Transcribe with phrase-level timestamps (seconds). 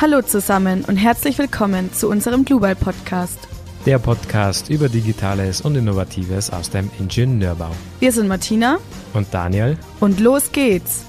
[0.00, 3.38] Hallo zusammen und herzlich willkommen zu unserem Global Podcast.
[3.84, 7.70] Der Podcast über Digitales und Innovatives aus dem Ingenieurbau.
[7.98, 8.78] Wir sind Martina
[9.12, 11.04] und Daniel und los geht's.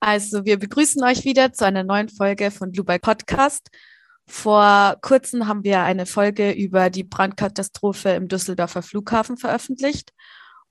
[0.00, 3.68] Also, wir begrüßen euch wieder zu einer neuen Folge von Global Podcast.
[4.26, 10.12] Vor kurzem haben wir eine Folge über die Brandkatastrophe im Düsseldorfer Flughafen veröffentlicht.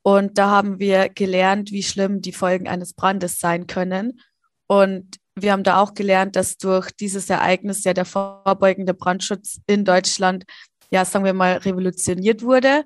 [0.02, 4.20] Und da haben wir gelernt, wie schlimm die Folgen eines Brandes sein können.
[4.68, 9.86] Und wir haben da auch gelernt, dass durch dieses Ereignis ja der vorbeugende Brandschutz in
[9.86, 10.46] Deutschland,
[10.92, 12.86] ja, sagen wir mal, revolutioniert wurde.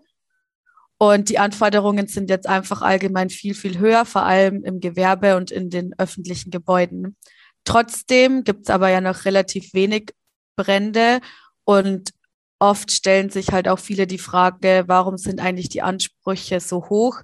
[0.97, 5.51] Und die Anforderungen sind jetzt einfach allgemein viel, viel höher, vor allem im Gewerbe und
[5.51, 7.17] in den öffentlichen Gebäuden.
[7.65, 10.13] Trotzdem gibt es aber ja noch relativ wenig
[10.55, 11.19] Brände
[11.65, 12.11] und
[12.59, 17.21] oft stellen sich halt auch viele die Frage, warum sind eigentlich die Ansprüche so hoch,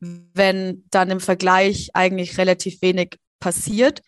[0.00, 4.02] wenn dann im Vergleich eigentlich relativ wenig passiert.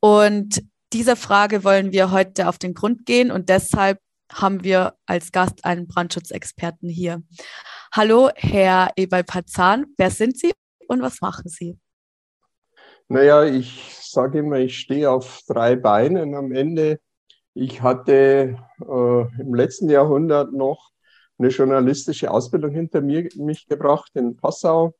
[0.00, 0.62] Und
[0.92, 3.98] dieser Frage wollen wir heute auf den Grund gehen und deshalb
[4.32, 7.22] haben wir als Gast einen Brandschutzexperten hier.
[7.92, 10.52] Hallo, Herr Eberl-Pazan, wer sind Sie
[10.88, 11.78] und was machen Sie?
[13.08, 17.00] Naja, ich sage immer, ich stehe auf drei Beinen am Ende.
[17.54, 20.92] Ich hatte äh, im letzten Jahrhundert noch
[21.38, 24.94] eine journalistische Ausbildung hinter mir, mich gebracht in Passau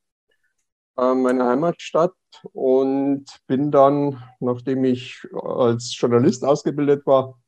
[1.14, 2.14] meine Heimatstadt
[2.52, 7.40] und bin dann, nachdem ich als Journalist ausgebildet war,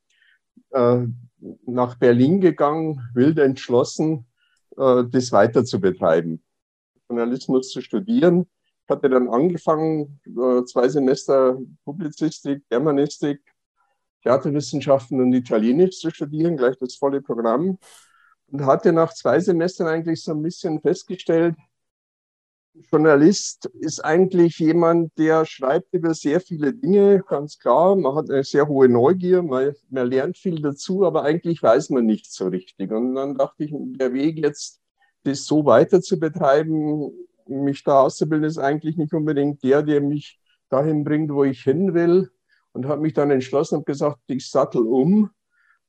[0.70, 1.06] äh,
[1.66, 4.26] nach Berlin gegangen, wild entschlossen,
[4.76, 6.42] äh, das weiter zu betreiben,
[7.08, 8.46] Journalismus zu studieren.
[8.84, 10.20] Ich hatte dann angefangen,
[10.66, 13.40] zwei Semester Publizistik, Germanistik,
[14.22, 17.78] Theaterwissenschaften und Italienisch zu studieren, gleich das volle Programm.
[18.48, 21.56] Und hatte nach zwei Semestern eigentlich so ein bisschen festgestellt,
[22.74, 27.96] Journalist ist eigentlich jemand, der schreibt über sehr viele Dinge, ganz klar.
[27.96, 32.06] Man hat eine sehr hohe Neugier, man, man lernt viel dazu, aber eigentlich weiß man
[32.06, 32.90] nicht so richtig.
[32.90, 34.80] Und dann dachte ich, der Weg jetzt,
[35.24, 37.12] das so weiter zu betreiben,
[37.46, 40.40] mich da auszubilden, ist eigentlich nicht unbedingt der, der mich
[40.70, 42.30] dahin bringt, wo ich hin will.
[42.72, 45.30] Und habe mich dann entschlossen und gesagt, ich sattel um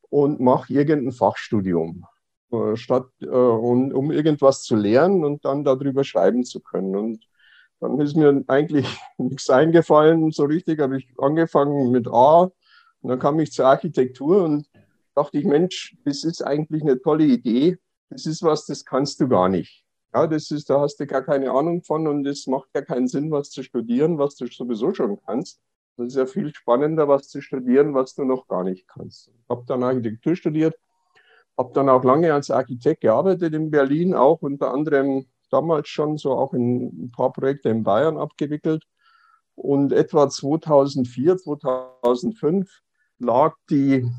[0.10, 2.06] und mache irgendein Fachstudium.
[2.54, 6.96] Äh, statt äh, um, um irgendwas zu lernen und dann darüber schreiben zu können.
[6.96, 7.28] Und
[7.80, 8.88] dann ist mir eigentlich
[9.18, 10.32] nichts eingefallen.
[10.32, 12.52] So richtig habe ich angefangen mit A
[13.02, 14.70] und dann kam ich zur Architektur und
[15.16, 17.78] dachte ich, Mensch, das ist eigentlich eine tolle Idee.
[18.10, 19.84] Das ist was, das kannst du gar nicht.
[20.14, 23.08] Ja, das ist, da hast du gar keine Ahnung von und es macht ja keinen
[23.08, 25.60] Sinn, was zu studieren, was du sowieso schon kannst.
[25.98, 29.30] Das ist ja viel spannender, was zu studieren, was du noch gar nicht kannst.
[29.30, 30.76] Ich habe dann Architektur studiert
[31.58, 36.32] habe dann auch lange als Architekt gearbeitet in Berlin, auch unter anderem damals schon so
[36.32, 38.84] auch in ein paar Projekte in Bayern abgewickelt.
[39.56, 42.82] Und etwa 2004, 2005
[43.20, 44.10] lag die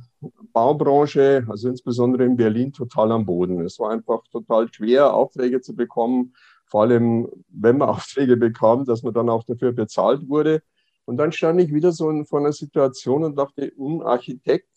[0.53, 3.61] Baubranche, also insbesondere in Berlin, total am Boden.
[3.61, 6.35] Es war einfach total schwer, Aufträge zu bekommen,
[6.67, 10.63] vor allem wenn man Aufträge bekam, dass man dann auch dafür bezahlt wurde.
[11.05, 14.74] Und dann stand ich wieder so in, vor einer Situation und dachte, ein hm, Architekt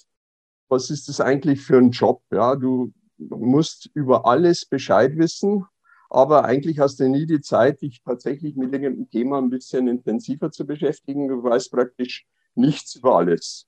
[0.70, 2.22] was ist das eigentlich für ein Job?
[2.32, 5.66] Ja, du musst über alles Bescheid wissen,
[6.10, 10.52] aber eigentlich hast du nie die Zeit, dich tatsächlich mit irgendeinem Thema ein bisschen intensiver
[10.52, 11.28] zu beschäftigen.
[11.28, 12.26] Du weißt praktisch
[12.56, 13.68] nichts über alles.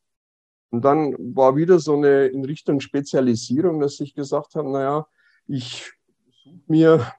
[0.72, 5.08] Und dann war wieder so eine in Richtung Spezialisierung, dass ich gesagt habe, naja,
[5.48, 5.92] ich
[6.44, 7.12] suche mir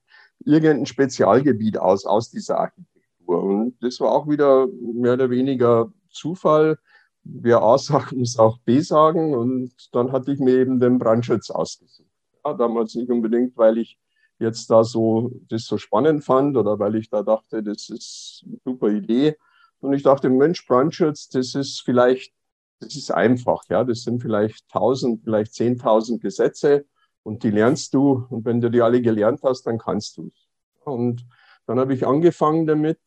[0.45, 3.43] irgendein Spezialgebiet aus, aus dieser Architektur.
[3.43, 6.79] Und das war auch wieder mehr oder weniger Zufall
[7.25, 9.35] wer A sagt, muss auch B sagen.
[9.35, 12.09] Und dann hatte ich mir eben den Brandschutz ausgesucht.
[12.45, 13.99] Ja, damals nicht unbedingt, weil ich
[14.39, 18.59] jetzt da so das so spannend fand oder weil ich da dachte, das ist eine
[18.65, 19.37] super Idee.
[19.81, 22.33] Und ich dachte, Mensch, Brandschutz, das ist vielleicht,
[22.81, 23.63] das ist einfach.
[23.69, 26.87] Ja, das sind vielleicht 1000, vielleicht 10.000 Gesetze
[27.23, 28.27] und die lernst du.
[28.31, 30.49] Und wenn du die alle gelernt hast, dann kannst du es.
[30.85, 31.27] Und
[31.67, 33.01] dann habe ich angefangen damit.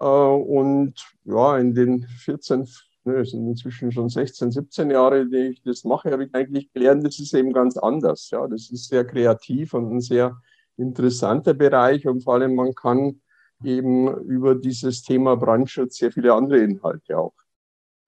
[0.00, 0.94] Äh, und
[1.24, 2.68] ja, in den 14,
[3.06, 6.72] Ne, es sind inzwischen schon 16, 17 Jahre, die ich das mache, habe ich eigentlich
[6.72, 8.30] gelernt, das ist eben ganz anders.
[8.30, 10.42] Ja, das ist sehr kreativ und ein sehr
[10.76, 13.20] interessanter Bereich und vor allem man kann
[13.62, 17.34] eben über dieses Thema Brandschutz sehr viele andere Inhalte auch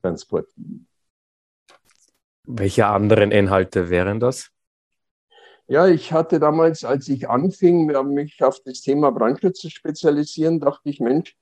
[0.03, 0.89] transportieren.
[2.45, 4.51] Welche anderen Inhalte wären das?
[5.69, 10.89] Ja, ich hatte damals, als ich anfing, mich auf das Thema Brandschutz zu spezialisieren, dachte
[10.89, 11.37] ich, Mensch,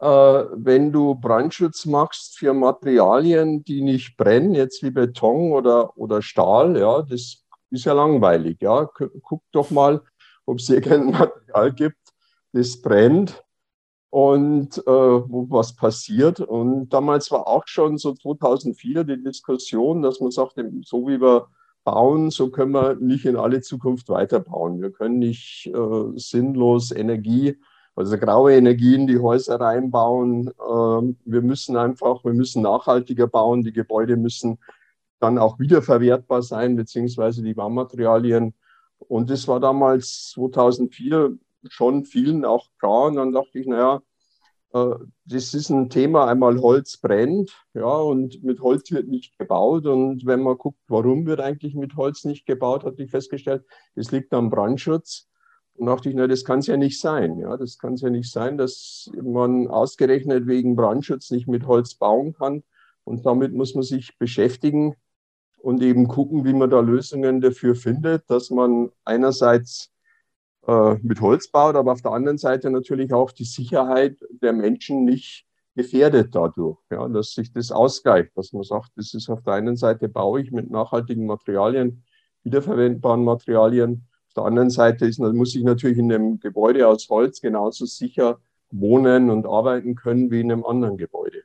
[0.00, 6.78] wenn du Brandschutz machst für Materialien, die nicht brennen, jetzt wie Beton oder, oder Stahl,
[6.78, 8.58] ja, das ist ja langweilig.
[8.60, 8.86] Ja.
[9.22, 10.02] Guck doch mal,
[10.46, 11.98] ob es irgendein Material gibt,
[12.52, 13.44] das brennt
[14.10, 16.40] und äh, wo was passiert.
[16.40, 20.54] Und damals war auch schon so 2004 die Diskussion, dass man sagt,
[20.84, 21.46] so wie wir
[21.84, 24.82] bauen, so können wir nicht in alle Zukunft weiterbauen.
[24.82, 27.56] Wir können nicht äh, sinnlos Energie,
[27.96, 30.48] also graue Energie in die Häuser reinbauen.
[30.48, 33.62] Äh, wir müssen einfach, wir müssen nachhaltiger bauen.
[33.62, 34.58] Die Gebäude müssen
[35.18, 38.54] dann auch wiederverwertbar sein, beziehungsweise die Baumaterialien.
[38.98, 41.36] Und das war damals 2004
[41.68, 43.06] schon vielen auch klar.
[43.06, 44.00] Und dann dachte ich, naja,
[44.72, 44.94] äh,
[45.26, 49.86] das ist ein Thema, einmal Holz brennt, ja, und mit Holz wird nicht gebaut.
[49.86, 53.64] Und wenn man guckt, warum wird eigentlich mit Holz nicht gebaut, hatte ich festgestellt,
[53.94, 55.29] es liegt am Brandschutz.
[55.74, 57.38] Und dachte ich, na, das kann es ja nicht sein.
[57.38, 61.94] Ja, das kann es ja nicht sein, dass man ausgerechnet wegen Brandschutz nicht mit Holz
[61.94, 62.62] bauen kann.
[63.04, 64.94] Und damit muss man sich beschäftigen
[65.58, 69.90] und eben gucken, wie man da Lösungen dafür findet, dass man einerseits
[70.66, 75.04] äh, mit Holz baut, aber auf der anderen Seite natürlich auch die Sicherheit der Menschen
[75.04, 79.54] nicht gefährdet dadurch, ja, dass sich das ausgleicht, dass man sagt, das ist auf der
[79.54, 82.04] einen Seite baue ich mit nachhaltigen Materialien,
[82.42, 87.40] wiederverwendbaren Materialien, auf der anderen Seite ist, muss ich natürlich in einem Gebäude aus Holz
[87.40, 88.38] genauso sicher
[88.70, 91.42] wohnen und arbeiten können wie in einem anderen Gebäude.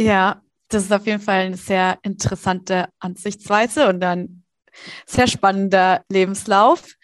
[0.00, 4.42] Ja, das ist auf jeden Fall eine sehr interessante Ansichtsweise und dann
[5.04, 6.94] sehr spannender Lebenslauf.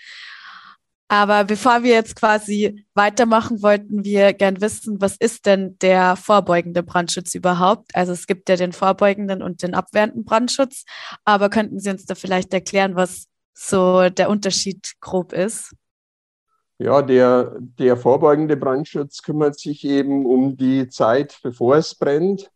[1.13, 6.83] Aber bevor wir jetzt quasi weitermachen, wollten wir gern wissen, was ist denn der vorbeugende
[6.83, 7.95] Brandschutz überhaupt?
[7.95, 10.87] Also es gibt ja den vorbeugenden und den abwehrenden Brandschutz,
[11.27, 15.75] aber könnten Sie uns da vielleicht erklären, was so der Unterschied grob ist?
[16.79, 22.51] Ja, der, der vorbeugende Brandschutz kümmert sich eben um die Zeit, bevor es brennt.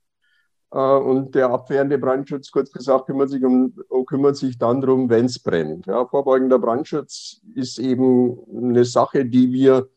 [0.76, 3.72] Äh, und der abwehrende Brandschutz, kurz gesagt, kümmert sich, um,
[4.06, 5.86] kümmert sich dann darum, wenn es brennt.
[5.86, 9.88] Ja, vorbeugender Brandschutz ist eben eine Sache, die wir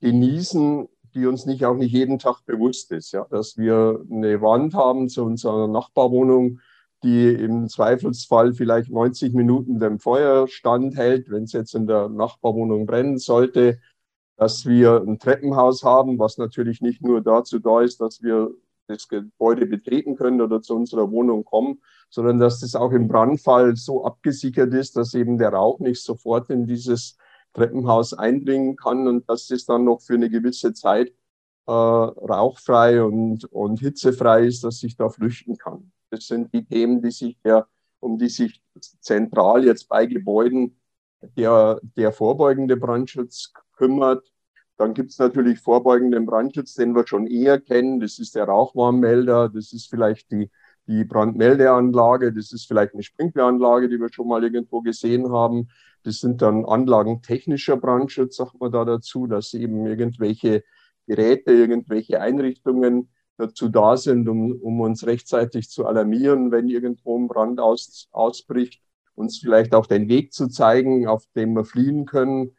[0.00, 3.12] genießen, die uns nicht auch nicht jeden Tag bewusst ist.
[3.12, 6.60] Ja, dass wir eine Wand haben zu unserer Nachbarwohnung,
[7.02, 12.84] die im Zweifelsfall vielleicht 90 Minuten dem Feuer standhält, wenn es jetzt in der Nachbarwohnung
[12.84, 13.78] brennen sollte.
[14.36, 18.50] Dass wir ein Treppenhaus haben, was natürlich nicht nur dazu da ist, dass wir
[18.86, 23.76] das Gebäude betreten können oder zu unserer Wohnung kommen, sondern dass das auch im Brandfall
[23.76, 27.16] so abgesichert ist, dass eben der Rauch nicht sofort in dieses
[27.52, 31.12] Treppenhaus eindringen kann und dass das dann noch für eine gewisse Zeit
[31.66, 35.90] äh, rauchfrei und, und hitzefrei ist, dass sich da flüchten kann.
[36.10, 37.66] Das sind die Themen, die sich der,
[38.00, 38.62] um die sich
[39.00, 40.78] zentral jetzt bei Gebäuden
[41.36, 44.32] der, der vorbeugende Brandschutz kümmert.
[44.76, 48.00] Dann gibt es natürlich vorbeugenden Brandschutz, den wir schon eher kennen.
[48.00, 50.50] Das ist der Rauchwarnmelder, das ist vielleicht die,
[50.86, 55.68] die Brandmeldeanlage, das ist vielleicht eine Sprinkleranlage, die wir schon mal irgendwo gesehen haben.
[56.02, 60.62] Das sind dann Anlagen technischer Brandschutz, sagt man da dazu, dass eben irgendwelche
[61.06, 63.08] Geräte, irgendwelche Einrichtungen
[63.38, 68.82] dazu da sind, um, um uns rechtzeitig zu alarmieren, wenn irgendwo ein Brand aus, ausbricht,
[69.14, 72.52] uns vielleicht auch den Weg zu zeigen, auf dem wir fliehen können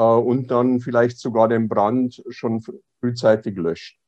[0.00, 2.62] und dann vielleicht sogar den Brand schon
[3.00, 3.98] frühzeitig löscht.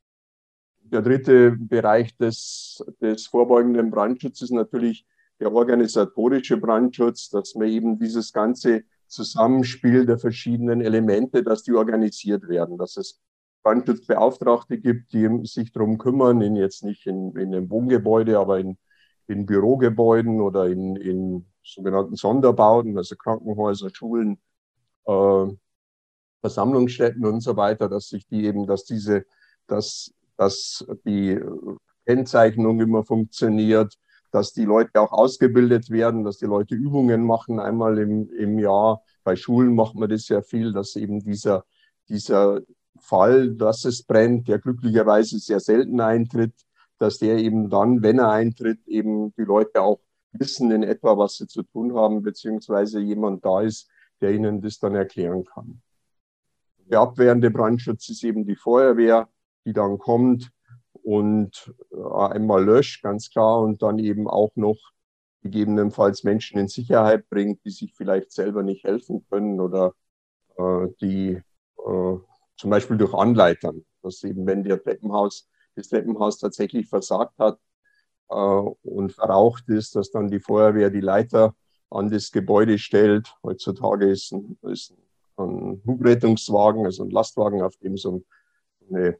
[0.84, 5.06] Der dritte Bereich des, des vorbeugenden Brandschutzes ist natürlich
[5.40, 12.48] der organisatorische Brandschutz, dass man eben dieses ganze Zusammenspiel der verschiedenen Elemente, dass die organisiert
[12.48, 13.20] werden, dass es
[13.62, 18.76] Brandschutzbeauftragte gibt, die sich darum kümmern, in jetzt nicht in, in einem Wohngebäude, aber in,
[19.26, 24.38] in Bürogebäuden oder in, in sogenannten Sonderbauten, also Krankenhäuser, Schulen,
[25.06, 25.46] äh,
[26.44, 29.24] Versammlungsstätten und so weiter, dass sich die eben, dass diese,
[29.66, 31.40] dass, dass die
[32.04, 33.94] Kennzeichnung immer funktioniert,
[34.30, 39.00] dass die Leute auch ausgebildet werden, dass die Leute Übungen machen einmal im, im Jahr.
[39.22, 41.64] Bei Schulen macht man das sehr viel, dass eben dieser,
[42.10, 42.60] dieser
[43.00, 46.52] Fall, dass es brennt, der glücklicherweise sehr selten eintritt,
[46.98, 50.00] dass der eben dann, wenn er eintritt, eben die Leute auch
[50.32, 53.88] wissen in etwa, was sie zu tun haben, beziehungsweise jemand da ist,
[54.20, 55.80] der ihnen das dann erklären kann.
[56.90, 59.28] Der abwehrende Brandschutz ist eben die Feuerwehr,
[59.64, 60.50] die dann kommt
[61.02, 64.78] und äh, einmal löscht, ganz klar, und dann eben auch noch
[65.42, 69.92] gegebenenfalls Menschen in Sicherheit bringt, die sich vielleicht selber nicht helfen können oder
[70.56, 71.40] äh, die
[71.78, 72.16] äh,
[72.56, 77.58] zum Beispiel durch Anleitern, dass eben wenn der Treppenhaus, das Treppenhaus tatsächlich versagt hat
[78.30, 81.54] äh, und verraucht ist, dass dann die Feuerwehr die Leiter
[81.90, 83.34] an das Gebäude stellt.
[83.42, 85.02] Heutzutage ist ein, ist ein
[85.36, 88.22] ein Hubrettungswagen, also ein Lastwagen, auf dem so
[88.88, 89.18] eine,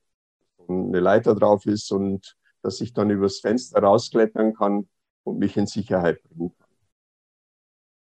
[0.69, 4.89] eine Leiter drauf ist und dass ich dann übers Fenster rausklettern kann
[5.25, 6.53] und mich in Sicherheit bringen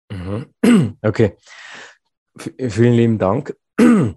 [0.09, 0.47] kann.
[0.63, 0.97] Mhm.
[1.01, 1.37] Okay.
[2.37, 3.55] Vielen lieben Dank.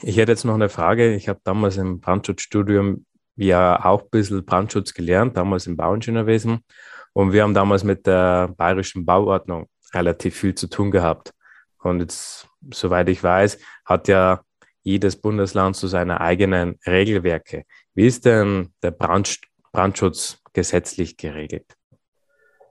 [0.00, 1.14] Ich hätte jetzt noch eine Frage.
[1.14, 3.04] Ich habe damals im Brandschutzstudium
[3.36, 6.64] ja auch ein bisschen Brandschutz gelernt, damals im Bauingenieurwesen.
[7.12, 11.34] Und wir haben damals mit der bayerischen Bauordnung relativ viel zu tun gehabt.
[11.82, 14.42] Und jetzt, soweit ich weiß, hat ja
[14.82, 17.64] jedes Bundesland so seine eigenen Regelwerke.
[17.94, 19.40] Wie ist denn der Brand,
[19.72, 21.76] Brandschutz gesetzlich geregelt?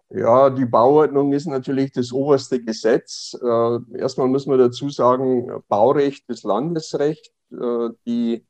[0.10, 3.36] Ja, die Bauordnung ist natürlich das oberste Gesetz.
[3.42, 7.34] Äh, erstmal muss man dazu sagen, Baurecht ist Landesrecht.
[7.52, 8.46] Äh, die,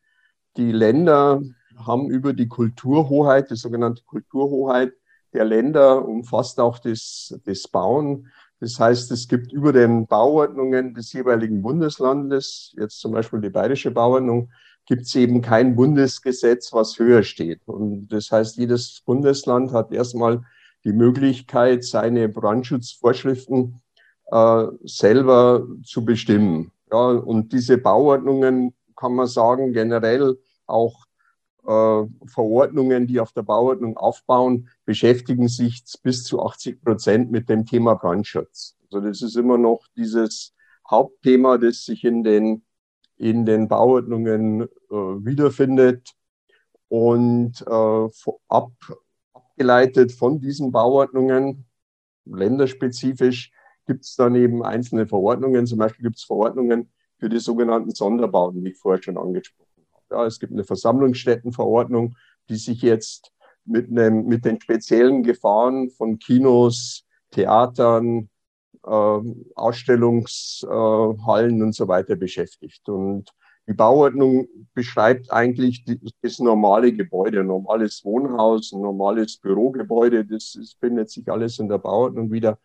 [0.58, 1.42] die Länder
[1.78, 4.92] haben über die Kulturhoheit, die sogenannte Kulturhoheit
[5.32, 8.30] der Länder, umfasst auch das, das Bauen.
[8.60, 13.92] Das heißt, es gibt über den Bauordnungen des jeweiligen Bundeslandes, jetzt zum Beispiel die bayerische
[13.92, 14.52] Bauordnung,
[14.86, 17.62] gibt es eben kein Bundesgesetz, was höher steht.
[17.68, 20.42] Und das heißt, jedes Bundesland hat erstmal
[20.84, 23.82] die Möglichkeit, seine Brandschutzvorschriften
[24.32, 26.72] äh, selber zu bestimmen.
[26.92, 31.06] Ja, und diese Bauordnungen kann man sagen, generell auch
[31.66, 37.96] Verordnungen, die auf der Bauordnung aufbauen, beschäftigen sich bis zu 80 Prozent mit dem Thema
[37.96, 38.76] Brandschutz.
[38.86, 40.54] Also das ist immer noch dieses
[40.90, 42.64] Hauptthema, das sich in den,
[43.16, 46.12] in den Bauordnungen äh, wiederfindet.
[46.90, 48.10] Und äh,
[48.50, 48.72] ab,
[49.34, 51.66] abgeleitet von diesen Bauordnungen,
[52.26, 53.52] länderspezifisch,
[53.88, 55.66] gibt es dann eben einzelne Verordnungen.
[55.66, 59.73] Zum Beispiel gibt es Verordnungen für die sogenannten Sonderbauten, die ich vorher schon angesprochen
[60.14, 62.16] Ja, es gibt eine Versammlungsstättenverordnung,
[62.48, 63.32] die sich jetzt
[63.66, 68.30] mit, einem, mit den speziellen Gefahren von Kinos, Theatern,
[68.86, 69.20] äh,
[69.56, 72.88] Ausstellungshallen und so weiter beschäftigt.
[72.90, 73.32] Und
[73.68, 75.84] die Bauordnung beschreibt eigentlich
[76.22, 80.26] das normale Gebäude, ein normales Wohnhaus, ein normales Bürogebäude.
[80.26, 82.60] Das, das findet sich alles in der Bauordnung wieder.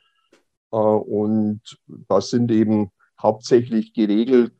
[0.70, 1.62] Äh, und
[2.08, 4.52] das sind eben hauptsächlich geregelt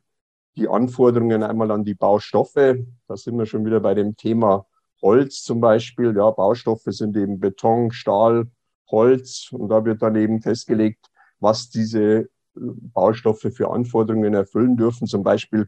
[0.59, 2.77] die Anforderungen einmal an die Baustoffe.
[3.07, 4.67] Da sind wir schon wieder bei dem Thema
[5.01, 6.15] Holz zum Beispiel.
[6.15, 8.47] Ja, Baustoffe sind eben Beton, Stahl,
[8.91, 9.49] Holz.
[9.51, 11.07] Und da wird dann eben festgelegt,
[11.39, 15.07] was diese Baustoffe für Anforderungen erfüllen dürfen.
[15.07, 15.67] Zum Beispiel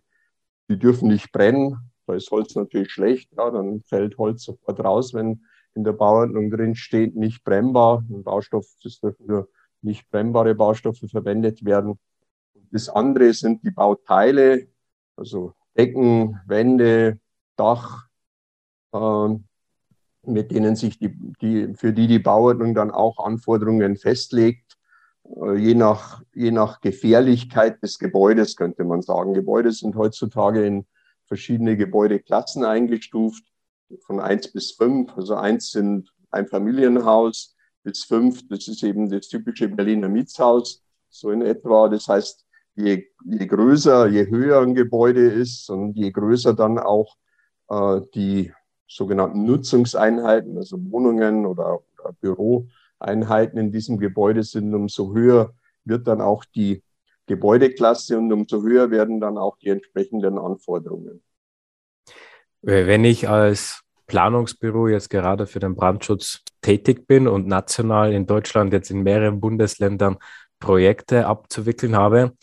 [0.70, 1.92] die dürfen nicht brennen.
[2.08, 3.30] Da ist Holz natürlich schlecht.
[3.38, 5.44] Ja, dann fällt Holz sofort raus, wenn
[5.76, 8.04] in der Bauordnung drin steht, nicht brennbar.
[8.10, 9.50] Ein Baustoff, es dürfen nur
[9.82, 11.98] nicht brennbare Baustoffe verwendet werden.
[12.72, 14.68] Das andere sind die Bauteile,
[15.22, 17.20] also Decken, Wände,
[17.56, 18.08] Dach,
[18.92, 19.28] äh,
[20.24, 24.78] mit denen sich die, die, für die die Bauordnung dann auch Anforderungen festlegt.
[25.24, 29.36] Äh, je nach, je nach Gefährlichkeit des Gebäudes könnte man sagen.
[29.36, 30.88] Gebäude sind heutzutage in
[31.26, 33.44] verschiedene Gebäudeklassen eingestuft,
[34.02, 35.16] von eins bis fünf.
[35.16, 41.30] Also eins sind ein Familienhaus, bis fünf, das ist eben das typische Berliner Mietshaus, so
[41.30, 41.90] in etwa.
[41.90, 47.16] Das heißt, je, je größer, je höher ein Gebäude ist und je größer dann auch
[47.70, 48.52] äh, die
[48.88, 52.68] sogenannten Nutzungseinheiten, also Wohnungen oder, oder Büro,
[53.00, 55.54] Einheiten in diesem Gebäude sind, umso höher
[55.86, 56.84] wird dann auch die
[57.26, 61.24] Gebäudeklasse und umso höher werden dann auch die entsprechenden Anforderungen.
[62.62, 68.74] Wenn ich als Planungsbüro jetzt gerade für den Brandschutz tätig bin und national in Deutschland
[68.74, 70.18] jetzt in mehreren Bundesländern
[70.60, 72.34] Projekte abzuwickeln habe,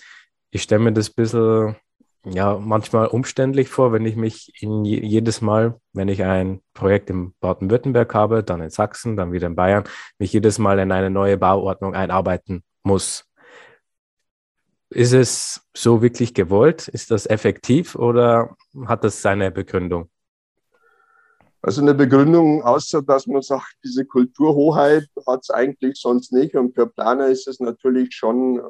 [0.50, 1.76] ich stelle mir das ein bisschen
[2.24, 7.32] ja, manchmal umständlich vor, wenn ich mich in jedes Mal, wenn ich ein Projekt in
[7.40, 9.84] Baden-Württemberg habe, dann in Sachsen, dann wieder in Bayern,
[10.18, 13.24] mich jedes Mal in eine neue Bauordnung einarbeiten muss.
[14.90, 16.88] Ist es so wirklich gewollt?
[16.88, 20.10] Ist das effektiv oder hat das seine Begründung?
[21.60, 26.54] Also eine Begründung, außer dass man sagt, diese Kulturhoheit hat es eigentlich sonst nicht.
[26.54, 28.60] Und für Planer ist es natürlich schon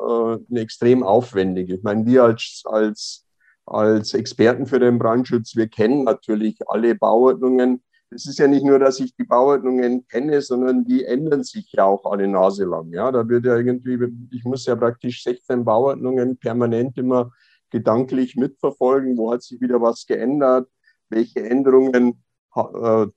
[0.51, 1.71] äh, extrem aufwendig.
[1.71, 3.29] Ich meine, wir als, als
[3.69, 7.83] als Experten für den Brandschutz, wir kennen natürlich alle Bauordnungen.
[8.11, 11.85] Es ist ja nicht nur, dass ich die Bauordnungen kenne, sondern die ändern sich ja
[11.85, 12.91] auch alle Nase lang.
[12.91, 13.99] Ja, da wird ja irgendwie,
[14.31, 17.31] ich muss ja praktisch 16 Bauordnungen permanent immer
[17.71, 19.19] gedanklich mitverfolgen.
[19.19, 20.69] Wo hat sich wieder was geändert?
[21.11, 22.23] Welche Änderungen,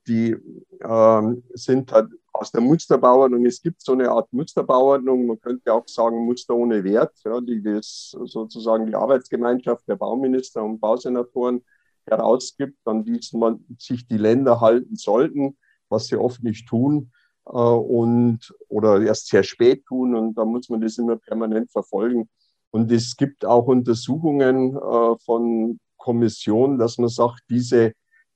[0.06, 0.36] die
[0.80, 1.22] äh,
[1.54, 3.44] sind halt aus der Musterbauordnung.
[3.44, 7.62] Es gibt so eine Art Musterbauordnung, man könnte auch sagen Muster ohne Wert, ja, die
[7.62, 11.62] das sozusagen die Arbeitsgemeinschaft der Bauminister und Bausenatoren
[12.06, 13.20] herausgibt, an die
[13.78, 15.56] sich die Länder halten sollten,
[15.88, 17.12] was sie oft nicht tun
[17.46, 22.28] äh, und oder erst sehr spät tun und da muss man das immer permanent verfolgen.
[22.70, 27.92] Und es gibt auch Untersuchungen äh, von Kommissionen, dass man sagt, diese,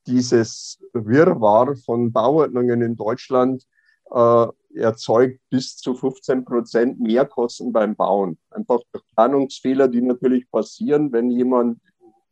[0.07, 3.63] dieses Wirrwarr von Bauordnungen in Deutschland
[4.11, 8.37] äh, erzeugt bis zu 15 Prozent Mehrkosten beim Bauen.
[8.49, 11.79] Einfach durch Planungsfehler, die natürlich passieren, wenn jemand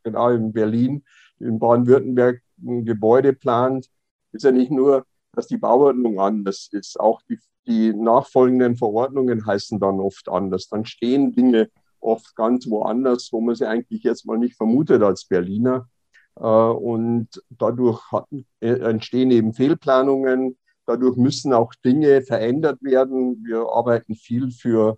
[0.03, 1.03] genau in Berlin,
[1.39, 3.89] in Baden-Württemberg ein Gebäude plant,
[4.32, 9.79] ist ja nicht nur, dass die Bauordnung anders ist, auch die, die nachfolgenden Verordnungen heißen
[9.79, 10.70] dann oft anders.
[10.70, 15.25] Dann stehen Dinge oft ganz woanders, wo man sie eigentlich jetzt mal nicht vermutet als
[15.25, 15.89] Berliner.
[16.38, 18.01] Äh, und dadurch
[18.60, 20.58] äh, entstehen eben Fehlplanungen.
[20.86, 23.44] Dadurch müssen auch Dinge verändert werden.
[23.46, 24.98] Wir arbeiten viel für,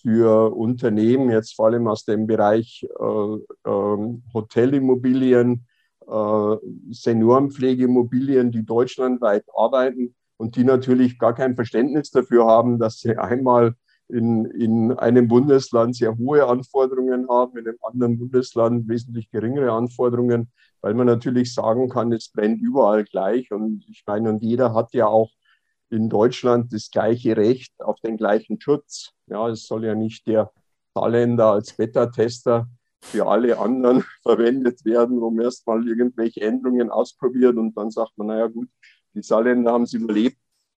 [0.00, 5.66] für Unternehmen, jetzt vor allem aus dem Bereich äh, äh, Hotelimmobilien,
[6.06, 6.56] äh,
[6.90, 13.74] Seniorenpflegeimmobilien, die deutschlandweit arbeiten und die natürlich gar kein Verständnis dafür haben, dass sie einmal
[14.08, 20.50] in, in einem Bundesland sehr hohe Anforderungen haben, in einem anderen Bundesland wesentlich geringere Anforderungen,
[20.80, 23.50] weil man natürlich sagen kann, es brennt überall gleich.
[23.52, 25.30] Und ich meine, und jeder hat ja auch
[25.90, 29.12] in Deutschland das gleiche Recht auf den gleichen Schutz.
[29.26, 30.52] Ja, es soll ja nicht der
[30.94, 32.68] Saarländer als Beta-Tester
[33.00, 38.46] für alle anderen verwendet werden, um erstmal irgendwelche Änderungen ausprobiert und dann sagt man, naja
[38.46, 38.68] gut,
[39.14, 40.38] die Saarländer haben es überlebt,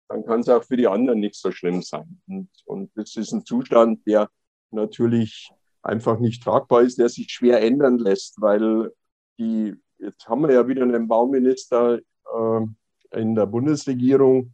[0.09, 2.19] dann kann es auch für die anderen nicht so schlimm sein.
[2.27, 4.29] Und, und das ist ein Zustand, der
[4.71, 5.51] natürlich
[5.81, 8.91] einfach nicht tragbar ist, der sich schwer ändern lässt, weil
[9.37, 14.53] die, jetzt haben wir ja wieder einen Bauminister äh, in der Bundesregierung,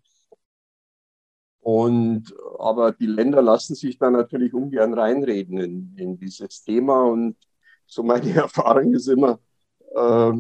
[1.65, 7.05] und, aber die Länder lassen sich da natürlich ungern reinreden in, in dieses Thema.
[7.05, 7.38] Und
[7.88, 9.39] so meine Erfahrung ist immer,
[9.95, 10.33] äh,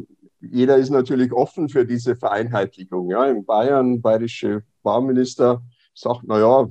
[0.51, 3.09] jeder ist natürlich offen für diese Vereinheitlichung.
[3.09, 5.61] Ja, in Bayern, bayerische Bauminister
[5.93, 6.67] sagt, na ja,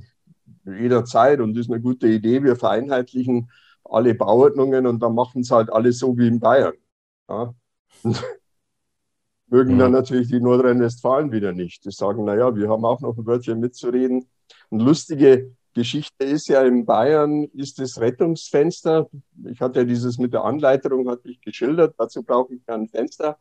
[0.65, 3.49] jederzeit und das ist eine gute Idee, wir vereinheitlichen
[3.83, 6.73] alle Bauordnungen und dann machen es halt alle so wie in Bayern.
[7.29, 7.53] Ja.
[9.47, 11.85] mögen dann natürlich die Nordrhein-Westfalen wieder nicht.
[11.85, 14.27] Die sagen, na ja, wir haben auch noch ein Wörtchen mitzureden.
[14.69, 19.09] Und lustige Geschichte ist ja, in Bayern ist das Rettungsfenster,
[19.45, 23.37] ich hatte ja dieses mit der Anleitung, hatte ich geschildert, dazu brauche ich ein Fenster.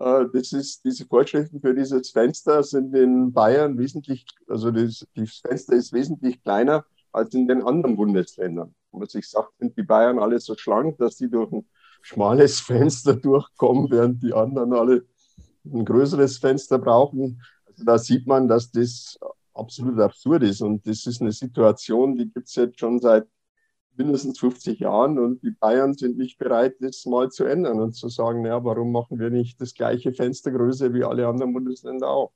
[0.00, 5.38] Äh, das ist, diese Vorschriften für dieses Fenster sind in Bayern wesentlich, also das, das
[5.38, 8.74] Fenster ist wesentlich kleiner als in den anderen Bundesländern.
[8.90, 11.66] Und was ich sage, sind die Bayern alle so schlank, dass die durch ein
[12.02, 15.06] schmales Fenster durchkommen, während die anderen alle
[15.64, 17.40] ein größeres Fenster brauchen.
[17.66, 19.18] Also da sieht man, dass das
[19.54, 20.60] absolut absurd ist.
[20.60, 23.26] Und das ist eine Situation, die gibt es jetzt schon seit
[23.96, 28.08] mindestens 50 Jahren und die Bayern sind nicht bereit, das mal zu ändern und zu
[28.08, 32.32] sagen, naja, warum machen wir nicht das gleiche Fenstergröße wie alle anderen Bundesländer auch?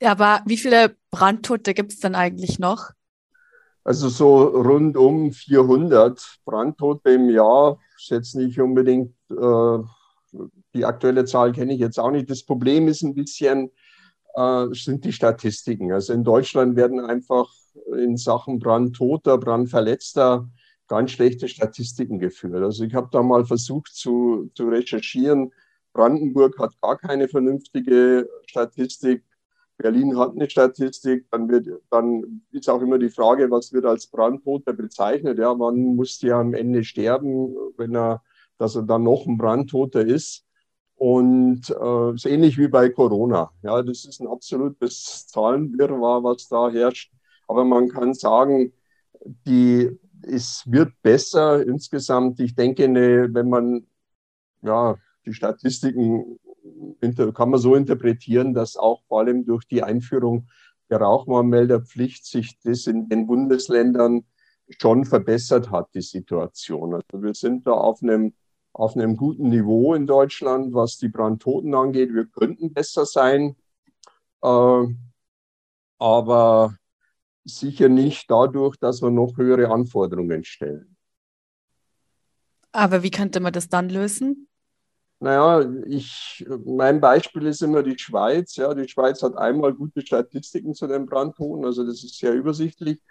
[0.00, 2.90] Ja, aber wie viele Brandtote gibt es denn eigentlich noch?
[3.84, 9.78] Also so rund um 400 Brandtote im Jahr, ist jetzt nicht unbedingt, äh,
[10.74, 12.30] die aktuelle Zahl kenne ich jetzt auch nicht.
[12.30, 13.70] Das Problem ist ein bisschen,
[14.34, 15.92] äh, sind die Statistiken.
[15.92, 17.50] Also in Deutschland werden einfach
[17.96, 20.48] in Sachen Brandtoter, Brandverletzter
[20.90, 22.62] ganz schlechte Statistiken geführt.
[22.64, 25.52] Also ich habe da mal versucht zu, zu recherchieren.
[25.92, 29.22] Brandenburg hat gar keine vernünftige Statistik.
[29.78, 31.26] Berlin hat eine Statistik.
[31.30, 35.38] Dann, wird, dann ist auch immer die Frage, was wird als Brandtoter bezeichnet.
[35.38, 38.22] Ja, man muss ja am Ende sterben, wenn er,
[38.58, 40.44] dass er dann noch ein Brandtoter ist.
[40.96, 43.52] Und äh, ist ähnlich wie bei Corona.
[43.62, 47.12] Ja, das ist ein absolutes Zahlenwirrwarr, was da herrscht.
[47.50, 48.72] Aber man kann sagen,
[49.46, 49.90] die,
[50.22, 52.40] es wird besser insgesamt.
[52.40, 53.86] Ich denke, ne, wenn man
[54.62, 56.38] ja, die Statistiken
[57.34, 60.46] kann man so interpretieren, dass auch vor allem durch die Einführung
[60.90, 64.24] der Rauchwarnmelderpflicht sich das in den Bundesländern
[64.80, 66.94] schon verbessert hat, die Situation.
[66.94, 68.34] Also wir sind da auf einem
[68.72, 72.14] auf einem guten Niveau in Deutschland, was die Brandtoten angeht.
[72.14, 73.56] Wir könnten besser sein,
[74.42, 74.84] äh,
[75.98, 76.76] aber
[77.44, 80.96] sicher nicht dadurch, dass wir noch höhere Anforderungen stellen.
[82.72, 84.48] Aber wie könnte man das dann lösen?
[85.18, 88.56] Naja, ich, mein Beispiel ist immer die Schweiz.
[88.56, 93.02] Ja, die Schweiz hat einmal gute Statistiken zu den Brandtoten, also das ist sehr übersichtlich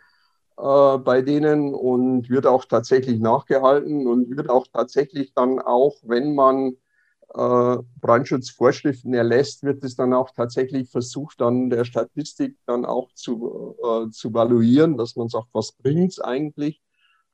[0.57, 6.33] äh, bei denen und wird auch tatsächlich nachgehalten und wird auch tatsächlich dann auch, wenn
[6.35, 6.77] man
[7.33, 13.75] äh, Brandschutzvorschriften erlässt, wird es dann auch tatsächlich versucht, dann der Statistik dann auch zu,
[13.83, 16.81] äh, zu valuieren, dass man sagt, was bringt es eigentlich?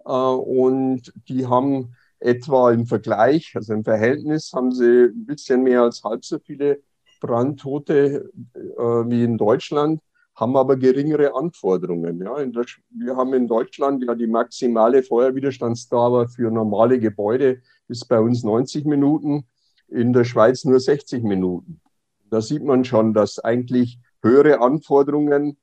[0.06, 5.82] Äh, und die haben etwa im Vergleich, also im Verhältnis, haben sie ein bisschen mehr
[5.84, 6.82] als halb so viele
[7.22, 10.02] Brandtote äh, wie in Deutschland
[10.36, 12.22] haben aber geringere Anforderungen.
[12.22, 12.44] Ja.
[12.44, 18.44] Der, wir haben in Deutschland ja die maximale Feuerwiderstandsdauer für normale Gebäude ist bei uns
[18.44, 19.46] 90 Minuten,
[19.88, 21.82] in der Schweiz nur 60 Minuten.
[22.30, 25.58] Da sieht man schon, dass eigentlich höhere Anforderungen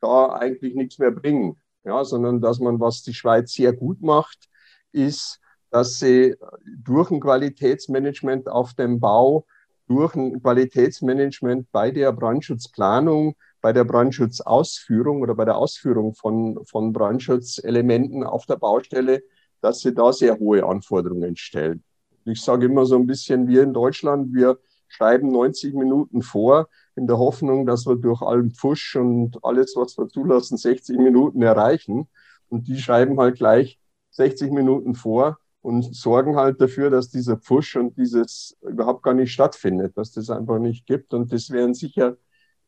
[0.00, 4.48] da eigentlich nichts mehr bringen, ja, sondern dass man, was die Schweiz sehr gut macht,
[4.92, 6.34] ist, dass sie
[6.76, 9.46] durch ein Qualitätsmanagement auf dem Bau,
[9.86, 16.92] durch ein Qualitätsmanagement bei der Brandschutzplanung, bei der Brandschutzausführung oder bei der Ausführung von, von
[16.92, 19.22] Brandschutzelementen auf der Baustelle,
[19.60, 21.82] dass sie da sehr hohe Anforderungen stellen.
[22.28, 27.06] Ich sage immer so ein bisschen, wir in Deutschland, wir schreiben 90 Minuten vor, in
[27.06, 32.08] der Hoffnung, dass wir durch allen Pfusch und alles, was wir zulassen, 60 Minuten erreichen.
[32.48, 33.78] Und die schreiben halt gleich
[34.10, 39.32] 60 Minuten vor und sorgen halt dafür, dass dieser Pfusch und dieses überhaupt gar nicht
[39.32, 41.14] stattfindet, dass das einfach nicht gibt.
[41.14, 42.16] Und das wären sicher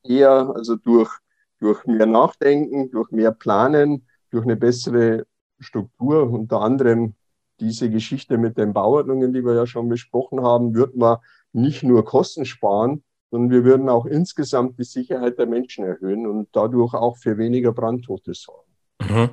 [0.02, 1.10] eher, also durch,
[1.58, 5.26] durch mehr Nachdenken, durch mehr Planen, durch eine bessere
[5.58, 7.14] Struktur, unter anderem
[7.60, 11.18] diese Geschichte mit den Bauordnungen, die wir ja schon besprochen haben, wird man
[11.52, 16.48] nicht nur Kosten sparen, sondern wir würden auch insgesamt die Sicherheit der Menschen erhöhen und
[16.52, 18.70] dadurch auch für weniger Brandtote sorgen.
[19.00, 19.30] Mhm.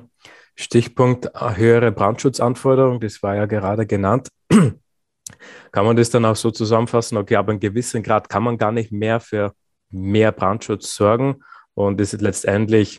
[0.54, 4.28] Stichpunkt äh, höhere Brandschutzanforderungen, das war ja gerade genannt.
[5.72, 7.16] Kann man das dann auch so zusammenfassen?
[7.18, 9.52] Okay, aber in gewissem Grad kann man gar nicht mehr für
[9.90, 11.42] mehr Brandschutz sorgen
[11.74, 12.98] und ist letztendlich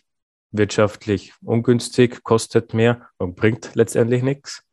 [0.51, 4.63] wirtschaftlich ungünstig, kostet mehr und bringt letztendlich nichts?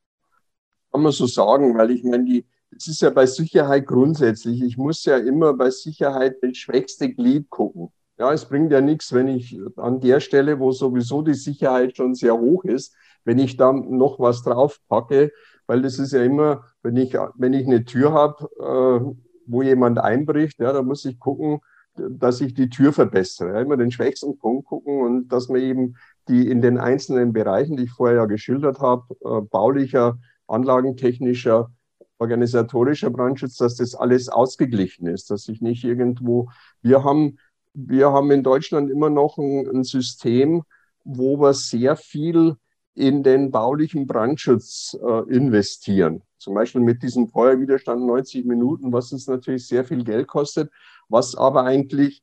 [0.92, 2.46] Kann man so sagen, weil ich meine, die,
[2.76, 4.62] es ist ja bei Sicherheit grundsätzlich.
[4.62, 7.90] Ich muss ja immer bei Sicherheit das schwächste Glied gucken.
[8.18, 12.14] Ja, es bringt ja nichts, wenn ich an der Stelle, wo sowieso die Sicherheit schon
[12.14, 12.94] sehr hoch ist,
[13.24, 15.32] wenn ich da noch was drauf packe,
[15.66, 19.14] weil das ist ja immer, wenn ich, wenn ich eine Tür habe, äh,
[19.46, 21.60] wo jemand einbricht, ja, da muss ich gucken,
[21.94, 23.52] dass ich die Tür verbessere.
[23.52, 25.96] Ja, immer den schwächsten Punkt gucken und dass man eben
[26.28, 31.70] die in den einzelnen Bereichen, die ich vorher ja geschildert habe, äh, baulicher, anlagentechnischer,
[32.18, 36.50] organisatorischer Brandschutz, dass das alles ausgeglichen ist, dass ich nicht irgendwo,
[36.82, 37.38] wir haben,
[37.74, 40.62] wir haben in Deutschland immer noch ein, ein System,
[41.04, 42.56] wo wir sehr viel
[42.94, 46.22] in den baulichen Brandschutz äh, investieren.
[46.38, 50.70] Zum Beispiel mit diesem Feuerwiderstand 90 Minuten, was uns natürlich sehr viel Geld kostet,
[51.08, 52.22] was aber eigentlich,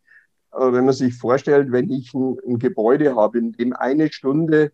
[0.52, 4.72] äh, wenn man sich vorstellt, wenn ich ein, ein Gebäude habe, in dem eine Stunde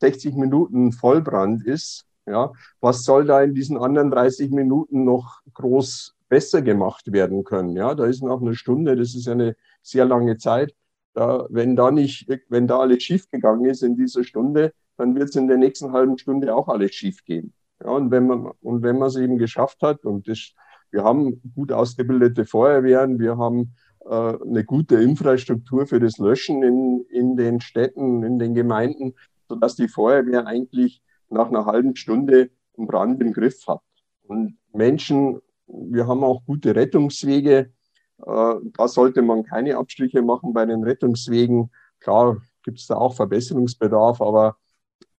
[0.00, 6.16] 60 Minuten Vollbrand ist, ja, was soll da in diesen anderen 30 Minuten noch groß
[6.28, 7.76] besser gemacht werden können?
[7.76, 10.74] Ja, da ist noch eine Stunde, das ist eine sehr lange Zeit.
[11.14, 15.30] Da, wenn da nicht, wenn da alles schief gegangen ist in dieser Stunde, dann wird
[15.30, 17.52] es in der nächsten halben Stunde auch alles schief gehen.
[17.82, 20.52] Ja, und wenn man, und wenn man es eben geschafft hat, und das,
[20.90, 27.04] wir haben gut ausgebildete Feuerwehren, wir haben äh, eine gute Infrastruktur für das Löschen in,
[27.10, 29.14] in den Städten, in den Gemeinden,
[29.48, 33.82] sodass die Feuerwehr eigentlich nach einer halben Stunde einen Brand im Griff hat.
[34.22, 37.72] Und Menschen, wir haben auch gute Rettungswege.
[38.18, 41.70] Äh, da sollte man keine Abstriche machen bei den Rettungswegen.
[42.00, 44.56] Klar gibt es da auch Verbesserungsbedarf, aber,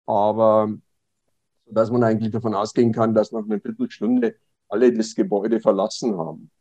[0.06, 0.74] aber
[1.66, 4.36] dass man eigentlich davon ausgehen kann, dass nach einer Viertelstunde
[4.68, 6.52] alle das Gebäude verlassen haben.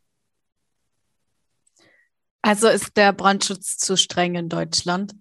[2.43, 5.15] Also ist der Brandschutz zu streng in Deutschland?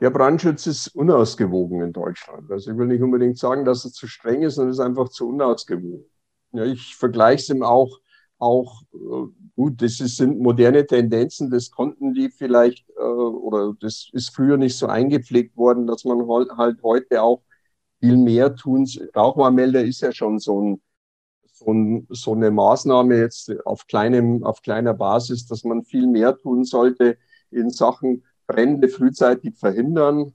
[0.00, 2.50] Der Brandschutz ist unausgewogen in Deutschland.
[2.50, 5.08] Also ich will nicht unbedingt sagen, dass er zu streng ist, sondern es ist einfach
[5.08, 6.04] zu unausgewogen.
[6.52, 7.98] Ja, ich vergleiche es ihm auch,
[8.38, 14.08] auch äh, gut, das ist, sind moderne Tendenzen, das konnten die vielleicht, äh, oder das
[14.12, 17.42] ist früher nicht so eingepflegt worden, dass man halt heute auch
[17.98, 18.88] viel mehr tun.
[19.16, 20.82] Rauchwarnmelder ist ja schon so, ein,
[21.52, 26.36] so, ein, so eine Maßnahme jetzt auf, kleinem, auf kleiner Basis, dass man viel mehr
[26.38, 27.18] tun sollte
[27.50, 30.32] in Sachen Brände frühzeitig verhindern,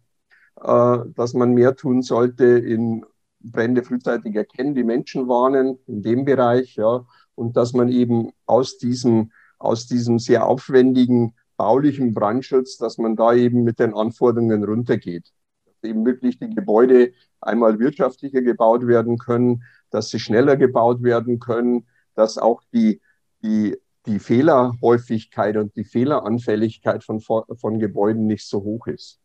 [0.62, 3.06] äh, dass man mehr tun sollte in
[3.42, 8.78] Brände frühzeitig erkennen, die Menschen warnen in dem Bereich, ja, und dass man eben aus
[8.78, 15.34] diesem, aus diesem sehr aufwendigen baulichen Brandschutz, dass man da eben mit den Anforderungen runtergeht.
[15.66, 21.40] Dass eben wirklich die Gebäude einmal wirtschaftlicher gebaut werden können, dass sie schneller gebaut werden
[21.40, 23.02] können, dass auch die,
[23.44, 29.20] die die Fehlerhäufigkeit und die Fehleranfälligkeit von, von Gebäuden nicht so hoch ist.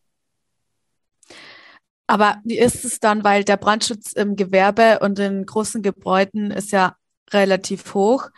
[2.06, 6.72] Aber wie ist es dann, weil der Brandschutz im Gewerbe und in großen Gebäuden ist
[6.72, 6.96] ja
[7.32, 8.30] relativ hoch,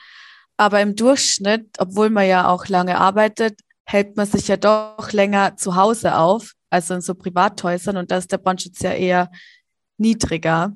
[0.56, 5.56] aber im Durchschnitt, obwohl man ja auch lange arbeitet, hält man sich ja doch länger
[5.56, 9.30] zu Hause auf, also in so Privathäusern und da ist der Brandschutz ja eher
[9.98, 10.72] niedriger.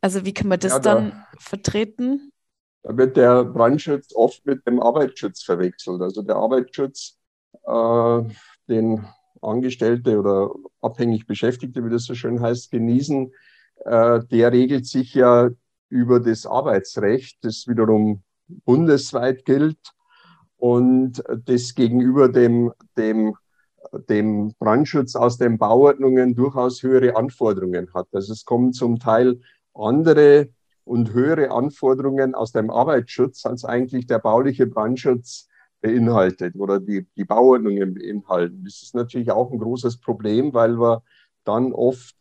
[0.00, 2.32] Also wie kann man das ja, da, dann vertreten?
[2.88, 6.00] Da wird der Brandschutz oft mit dem Arbeitsschutz verwechselt.
[6.00, 7.18] Also der Arbeitsschutz,
[7.66, 8.22] äh,
[8.66, 9.04] den
[9.42, 13.30] Angestellte oder abhängig Beschäftigte, wie das so schön heißt, genießen,
[13.84, 15.50] äh, der regelt sich ja
[15.90, 18.22] über das Arbeitsrecht, das wiederum
[18.64, 19.92] bundesweit gilt
[20.56, 23.34] und das gegenüber dem, dem,
[24.08, 28.08] dem Brandschutz aus den Bauordnungen durchaus höhere Anforderungen hat.
[28.12, 29.42] Also es kommen zum Teil
[29.74, 30.48] andere
[30.88, 35.48] und höhere Anforderungen aus dem Arbeitsschutz als eigentlich der bauliche Brandschutz
[35.80, 38.64] beinhaltet oder die, die Bauordnungen beinhalten.
[38.64, 41.02] Das ist natürlich auch ein großes Problem, weil wir
[41.44, 42.16] dann oft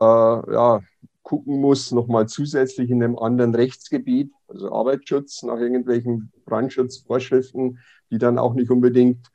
[0.00, 0.80] äh, ja,
[1.22, 8.38] gucken muss, nochmal zusätzlich in einem anderen Rechtsgebiet, also Arbeitsschutz, nach irgendwelchen Brandschutzvorschriften, die dann
[8.38, 9.26] auch nicht unbedingt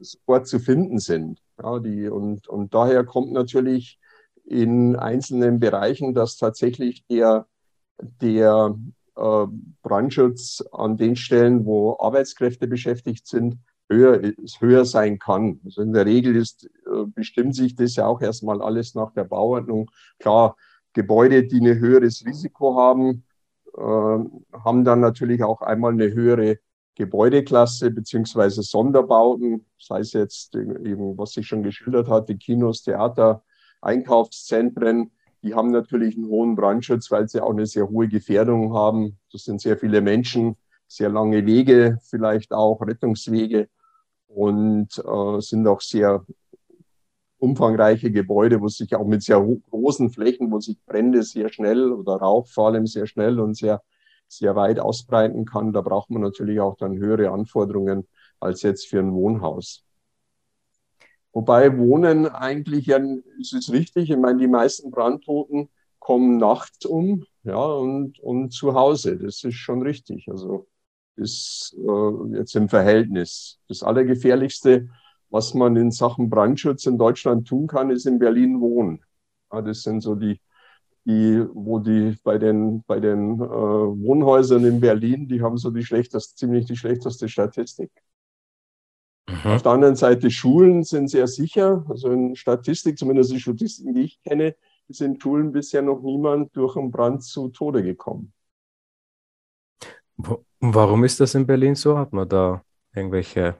[0.00, 1.42] sofort zu finden sind.
[1.62, 4.00] Ja, die, und, und daher kommt natürlich
[4.44, 7.46] in einzelnen Bereichen, dass tatsächlich der,
[7.98, 8.76] der
[9.16, 9.46] äh,
[9.82, 15.60] Brandschutz an den Stellen, wo Arbeitskräfte beschäftigt sind, höher, höher sein kann.
[15.64, 19.24] Also in der Regel ist, äh, bestimmt sich das ja auch erstmal alles nach der
[19.24, 19.90] Bauordnung.
[20.18, 20.56] Klar,
[20.92, 23.24] Gebäude, die ein höheres Risiko haben,
[23.76, 26.58] äh, haben dann natürlich auch einmal eine höhere
[26.94, 33.44] Gebäudeklasse beziehungsweise Sonderbauten, sei es jetzt eben, was ich schon geschildert hatte, Kinos, Theater,
[33.82, 39.18] Einkaufszentren, die haben natürlich einen hohen Brandschutz, weil sie auch eine sehr hohe Gefährdung haben.
[39.32, 40.56] Das sind sehr viele Menschen,
[40.88, 43.68] sehr lange Wege, vielleicht auch Rettungswege
[44.26, 46.24] und äh, sind auch sehr
[47.38, 52.16] umfangreiche Gebäude, wo sich auch mit sehr großen Flächen, wo sich Brände sehr schnell oder
[52.16, 53.82] Rauch vor allem sehr schnell und sehr,
[54.28, 55.72] sehr weit ausbreiten kann.
[55.72, 58.06] Da braucht man natürlich auch dann höhere Anforderungen
[58.40, 59.84] als jetzt für ein Wohnhaus.
[61.36, 62.98] Wobei Wohnen eigentlich ja,
[63.38, 64.10] ist es richtig.
[64.10, 65.68] Ich meine, die meisten Brandtoten
[65.98, 69.18] kommen nachts um, ja, und, und zu Hause.
[69.18, 70.28] Das ist schon richtig.
[70.28, 70.66] Also,
[71.16, 73.58] ist äh, jetzt im Verhältnis.
[73.68, 74.88] Das Allergefährlichste
[75.30, 79.00] was man in Sachen Brandschutz in Deutschland tun kann, ist in Berlin wohnen.
[79.52, 80.40] Ja, das sind so die,
[81.04, 85.84] die, wo die bei den, bei den äh, Wohnhäusern in Berlin, die haben so die
[85.84, 87.90] schlechteste, ziemlich die schlechteste Statistik.
[89.28, 89.50] Mhm.
[89.50, 91.84] Auf der anderen Seite, Schulen sind sehr sicher.
[91.88, 94.54] Also in Statistik, zumindest die Statistiken, die ich kenne,
[94.88, 98.32] ist in Schulen bisher noch niemand durch einen Brand zu Tode gekommen.
[100.60, 101.98] Warum ist das in Berlin so?
[101.98, 102.62] Hat man da
[102.94, 103.56] irgendwelche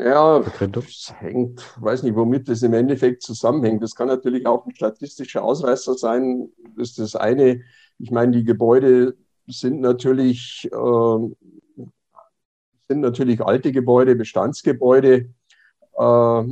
[0.00, 3.82] ja, das hängt, weiß nicht, womit das im Endeffekt zusammenhängt.
[3.82, 6.50] Das kann natürlich auch ein statistischer Ausreißer sein.
[6.76, 7.62] Das ist das eine.
[7.98, 9.16] Ich meine, die Gebäude
[9.48, 11.34] sind natürlich, äh,
[12.88, 15.14] sind natürlich alte Gebäude, Bestandsgebäude,
[15.94, 16.42] äh,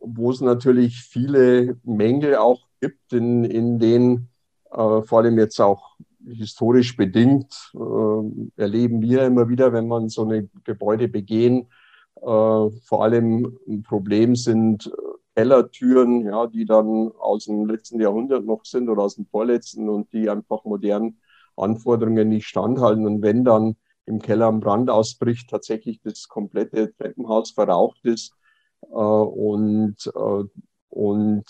[0.00, 4.28] wo es natürlich viele Mängel auch gibt, in, in denen
[4.72, 10.24] äh, vor allem jetzt auch historisch bedingt äh, erleben wir immer wieder, wenn man so
[10.24, 11.68] eine Gebäude begehen,
[12.16, 14.90] äh, vor allem ein Problem sind
[15.36, 20.12] Kellertüren, ja, die dann aus dem letzten Jahrhundert noch sind oder aus dem vorletzten und
[20.12, 21.18] die einfach modernen
[21.56, 23.06] Anforderungen nicht standhalten.
[23.06, 28.34] Und wenn dann im Keller ein Brand ausbricht, tatsächlich das komplette Treppenhaus verraucht ist
[28.82, 30.44] äh, und, äh,
[30.90, 31.44] und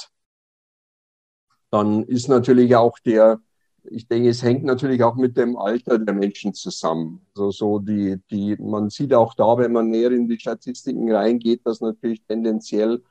[1.71, 3.41] dann ist natürlich auch der,
[3.85, 7.27] ich denke, es hängt natürlich auch mit dem Alter der Menschen zusammen.
[7.35, 11.67] Also so die, die, man sieht auch da, wenn man näher in die Statistiken reingeht,
[11.67, 13.03] dass natürlich tendenziell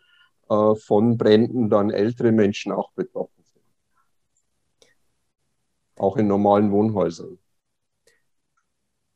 [0.50, 3.64] äh, von Bränden dann ältere Menschen auch betroffen sind.
[5.98, 7.38] Auch in normalen Wohnhäusern.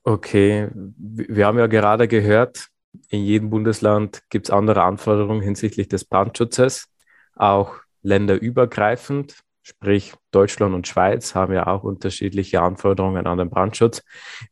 [0.08, 2.70] Okay, wir haben ja gerade gehört,
[3.10, 6.88] in jedem Bundesland gibt es andere Anforderungen hinsichtlich des Brandschutzes,
[7.36, 9.36] auch länderübergreifend.
[9.64, 14.02] Sprich, Deutschland und Schweiz haben ja auch unterschiedliche Anforderungen an den Brandschutz.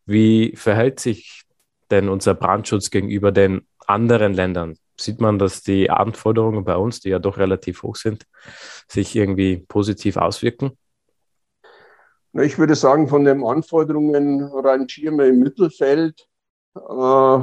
[0.05, 1.43] Wie verhält sich
[1.89, 4.75] denn unser Brandschutz gegenüber den anderen Ländern?
[4.99, 8.25] Sieht man, dass die Anforderungen bei uns, die ja doch relativ hoch sind,
[8.89, 10.77] sich irgendwie positiv auswirken?
[12.41, 16.27] Ich würde sagen, von den Anforderungen rangieren wir im Mittelfeld.
[16.75, 17.39] Äh,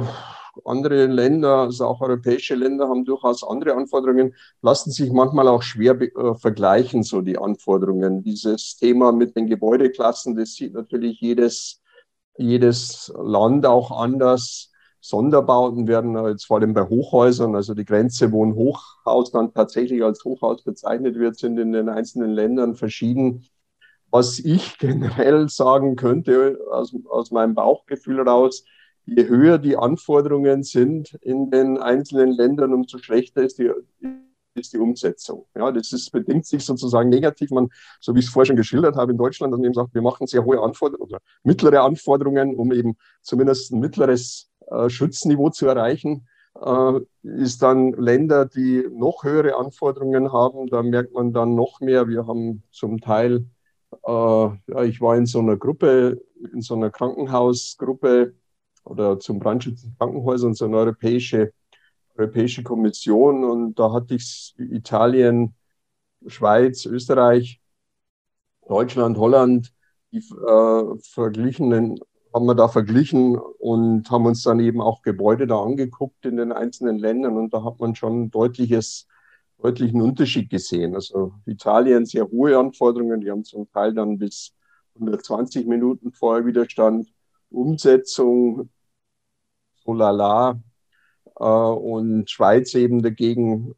[0.65, 5.99] andere Länder, also auch europäische Länder, haben durchaus andere Anforderungen, lassen sich manchmal auch schwer
[5.99, 8.21] äh, vergleichen, so die Anforderungen.
[8.21, 11.81] Dieses Thema mit den Gebäudeklassen, das sieht natürlich jedes,
[12.37, 14.71] jedes Land auch anders.
[15.01, 20.03] Sonderbauten werden jetzt vor allem bei Hochhäusern, also die Grenze, wo ein Hochhaus dann tatsächlich
[20.03, 23.43] als Hochhaus bezeichnet wird, sind in den einzelnen Ländern verschieden.
[24.13, 28.63] Was ich generell sagen könnte, aus, aus meinem Bauchgefühl raus,
[29.05, 33.71] je höher die Anforderungen sind in den einzelnen Ländern, umso schlechter ist die,
[34.53, 35.47] ist die Umsetzung.
[35.55, 37.49] Ja, das ist, bedingt sich sozusagen negativ.
[37.49, 40.03] Man, so wie ich es vorher schon geschildert habe in Deutschland, man eben sagt, wir
[40.03, 45.65] machen sehr hohe Anforderungen oder mittlere Anforderungen, um eben zumindest ein mittleres äh, Schutzniveau zu
[45.65, 46.27] erreichen.
[46.61, 52.07] Äh, ist dann Länder, die noch höhere Anforderungen haben, da merkt man dann noch mehr.
[52.07, 53.47] Wir haben zum Teil,
[54.05, 56.21] ja, ich war in so einer Gruppe,
[56.53, 58.33] in so einer Krankenhausgruppe,
[58.85, 61.53] oder zum Brandschutz in Krankenhäusern, so eine europäische,
[62.17, 63.43] europäische Kommission.
[63.43, 65.55] Und da hatte ich Italien,
[66.27, 67.61] Schweiz, Österreich,
[68.67, 69.73] Deutschland, Holland,
[70.11, 71.99] die äh, verglichenen
[72.33, 76.51] haben wir da verglichen und haben uns dann eben auch Gebäude da angeguckt in den
[76.51, 79.07] einzelnen Ländern und da hat man schon deutliches,
[79.63, 80.93] deutlichen Unterschied gesehen.
[80.93, 84.53] Also Italien sehr hohe Anforderungen, die haben zum Teil dann bis
[84.95, 87.07] 120 Minuten Feuerwiderstand,
[87.49, 88.69] Umsetzung,
[89.85, 90.59] so lala,
[91.39, 93.73] äh, und Schweiz eben dagegen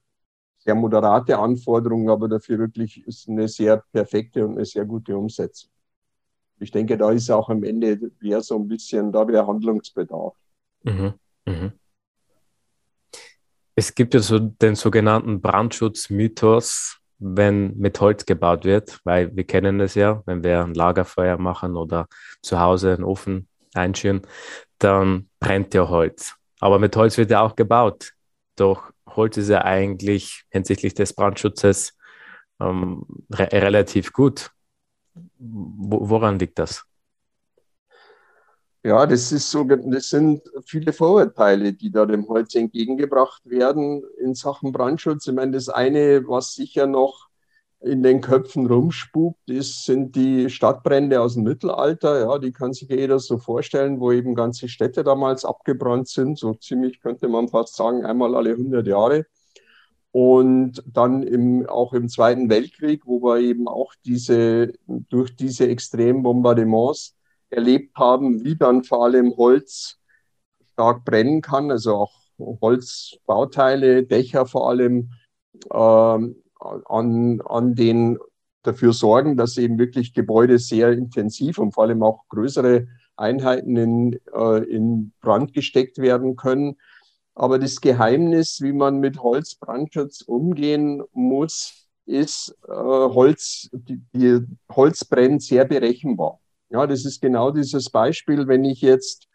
[0.57, 5.69] sehr moderate Anforderungen, aber dafür wirklich ist eine sehr perfekte und eine sehr gute Umsetzung.
[6.59, 10.35] Ich denke, da ist auch am Ende wäre so ein bisschen, da wäre Handlungsbedarf.
[10.83, 11.13] Mhm.
[11.45, 11.73] Mhm.
[13.75, 19.79] Es gibt ja so den sogenannten Brandschutzmythos, wenn mit Holz gebaut wird, weil wir kennen
[19.81, 22.07] es ja, wenn wir ein Lagerfeuer machen oder
[22.41, 24.21] zu Hause einen Ofen einschüren,
[24.79, 26.35] dann brennt ja Holz.
[26.59, 28.13] Aber mit Holz wird ja auch gebaut.
[28.55, 31.97] Doch Holz ist ja eigentlich hinsichtlich des Brandschutzes
[32.61, 34.51] ähm, re relativ gut.
[35.38, 36.85] Woran liegt das?
[38.85, 44.35] Ja, das, ist so, das sind viele Vorurteile, die da dem Holz entgegengebracht werden in
[44.35, 45.25] Sachen Brandschutz.
[45.25, 47.29] Ich meine, das eine, was sicher noch
[47.81, 52.19] in den Köpfen rumspukt, ist, sind die Stadtbrände aus dem Mittelalter.
[52.19, 56.37] Ja, die kann sich jeder so vorstellen, wo eben ganze Städte damals abgebrannt sind.
[56.37, 59.25] So ziemlich könnte man fast sagen, einmal alle 100 Jahre.
[60.11, 66.21] Und dann im, auch im Zweiten Weltkrieg, wo wir eben auch diese, durch diese extremen
[66.21, 67.15] Bombardements
[67.49, 69.97] erlebt haben, wie dann vor allem Holz
[70.73, 75.12] stark brennen kann, also auch Holzbauteile, Dächer vor allem
[75.71, 78.19] äh, an, an den
[78.63, 84.19] dafür sorgen, dass eben wirklich Gebäude sehr intensiv und vor allem auch größere Einheiten in,
[84.34, 86.77] äh, in Brand gesteckt werden können.
[87.36, 94.39] Aber das Geheimnis, wie man mit Holzbrandschutz umgehen muss, ist, äh, Holz, die, die
[94.71, 96.39] Holz brennt sehr berechenbar.
[96.69, 99.28] Ja, das ist genau dieses Beispiel, wenn ich jetzt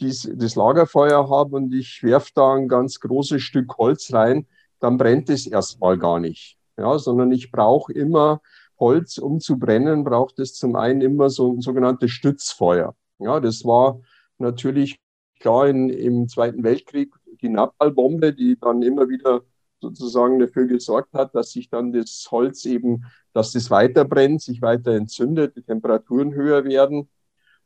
[0.00, 4.46] dies, das Lagerfeuer habe und ich werfe da ein ganz großes Stück Holz rein,
[4.80, 6.58] dann brennt es erstmal gar nicht.
[6.76, 8.40] Ja, sondern ich brauche immer
[8.80, 12.96] Holz, um zu brennen, braucht es zum einen immer so ein sogenanntes Stützfeuer.
[13.18, 14.00] Ja, das war
[14.38, 14.98] natürlich
[15.38, 19.42] klar in, im Zweiten Weltkrieg die Napalmbombe, die dann immer wieder
[19.82, 24.62] sozusagen dafür gesorgt hat, dass sich dann das Holz eben, dass das weiter brennt, sich
[24.62, 27.08] weiter entzündet, die Temperaturen höher werden.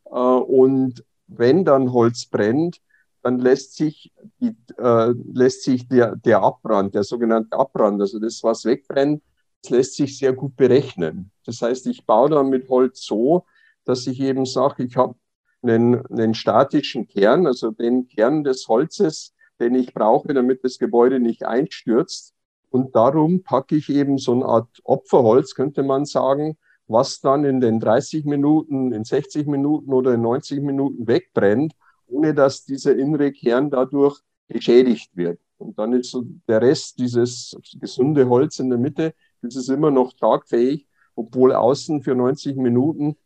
[0.06, 2.80] Äh, und wenn dann Holz brennt,
[3.22, 8.42] dann lässt sich, die, äh, lässt sich der, der Abbrand, der sogenannte Abbrand, also das,
[8.42, 9.22] was wegbrennt,
[9.62, 11.30] das lässt sich sehr gut berechnen.
[11.44, 13.44] Das heißt, ich baue dann mit Holz so,
[13.84, 15.16] dass ich eben sage, ich habe
[15.62, 21.20] einen, einen statischen Kern, also den Kern des Holzes, den ich brauche, damit das Gebäude
[21.20, 22.34] nicht einstürzt.
[22.70, 26.56] Und darum packe ich eben so eine Art Opferholz, könnte man sagen,
[26.88, 31.74] was dann in den 30 Minuten, in 60 Minuten oder in 90 Minuten wegbrennt,
[32.06, 35.40] ohne dass dieser innere Kern dadurch geschädigt wird.
[35.58, 39.90] Und dann ist so der Rest, dieses gesunde Holz in der Mitte, das ist immer
[39.90, 43.16] noch tragfähig, obwohl außen für 90 Minuten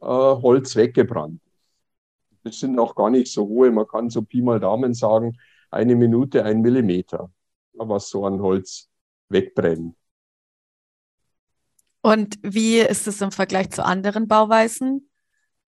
[0.00, 1.50] äh, Holz weggebrannt ist.
[2.44, 5.36] Das sind auch gar nicht so hohe, man kann so Pi mal Daumen sagen,
[5.70, 7.30] eine Minute ein Millimeter,
[7.74, 8.88] was so an Holz
[9.28, 9.94] wegbrennt.
[12.02, 15.10] Und wie ist es im Vergleich zu anderen Bauweisen?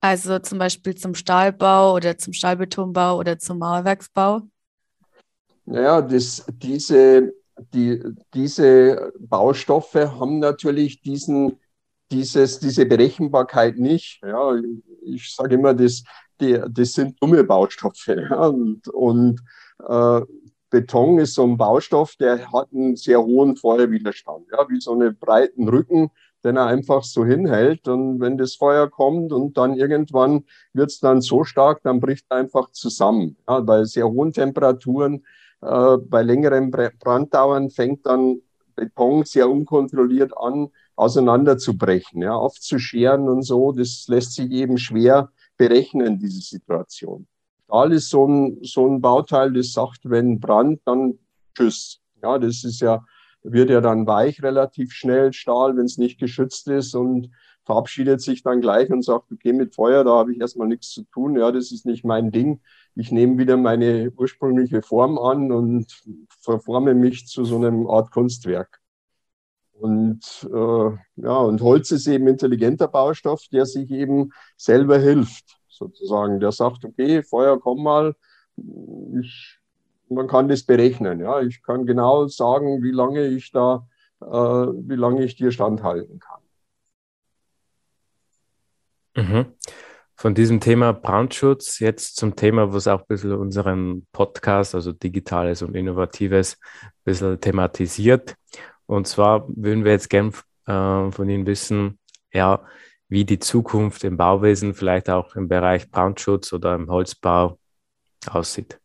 [0.01, 4.43] Also zum Beispiel zum Stahlbau oder zum Stahlbetonbau oder zum Mauerwerksbau?
[5.65, 7.33] Naja, das, diese,
[7.73, 8.03] die,
[8.35, 11.61] diese Baustoffe haben natürlich diesen,
[12.11, 14.21] dieses, diese Berechenbarkeit nicht.
[14.23, 14.55] Ja,
[15.03, 16.03] ich sage immer, das,
[16.41, 18.09] die, das sind dumme Baustoffe.
[18.09, 19.41] Ja, und, und
[20.73, 25.17] Beton ist so ein Baustoff, der hat einen sehr hohen Feuerwiderstand, ja, wie so einen
[25.19, 26.11] breiten Rücken,
[26.45, 27.89] den er einfach so hinhält.
[27.89, 32.25] Und wenn das Feuer kommt und dann irgendwann wird es dann so stark, dann bricht
[32.31, 33.37] er einfach zusammen.
[33.47, 35.25] Ja, bei sehr hohen Temperaturen,
[35.61, 38.41] äh, bei längeren Branddauern fängt dann
[38.75, 43.73] Beton sehr unkontrolliert an, auseinanderzubrechen, ja, aufzuscheren und so.
[43.73, 47.27] Das lässt sich eben schwer berechnen, diese Situation.
[47.73, 51.19] Stahl ist so ein, so ein Bauteil, das sagt, wenn Brand, dann
[51.55, 52.03] tschüss.
[52.23, 53.03] Ja, das ist ja,
[53.43, 57.31] wird ja dann weich relativ schnell, Stahl, wenn es nicht geschützt ist und
[57.65, 61.05] verabschiedet sich dann gleich und sagt, okay, mit Feuer, da habe ich erstmal nichts zu
[61.05, 61.35] tun.
[61.39, 62.61] Ja, das ist nicht mein Ding.
[62.95, 65.87] Ich nehme wieder meine ursprüngliche Form an und
[66.41, 68.83] verforme mich zu so einem Art Kunstwerk.
[69.73, 76.41] Und äh, ja, und Holz ist eben intelligenter Baustoff, der sich eben selber hilft sozusagen.
[76.41, 78.15] Der sagt, okay, Feuer, komm mal,
[79.21, 79.59] ich,
[80.09, 81.21] man kann das berechnen.
[81.21, 83.87] Ja, ich kann genau sagen, wie lange ich da,
[84.21, 86.41] äh, wie lange ich dir standhalten kann.
[89.17, 89.47] Mhm.
[90.15, 95.63] Von diesem Thema Brandschutz jetzt zum Thema, was auch ein bisschen unseren Podcast, also Digitales
[95.63, 98.37] und Innovatives, ein bisschen thematisiert.
[98.87, 100.33] Und zwar würden wir jetzt gern
[100.67, 101.99] äh, von Ihnen wissen,
[102.33, 102.65] ja,
[103.13, 107.59] wie die Zukunft im Bauwesen, vielleicht auch im Bereich Brandschutz oder im Holzbau
[108.31, 108.81] aussieht.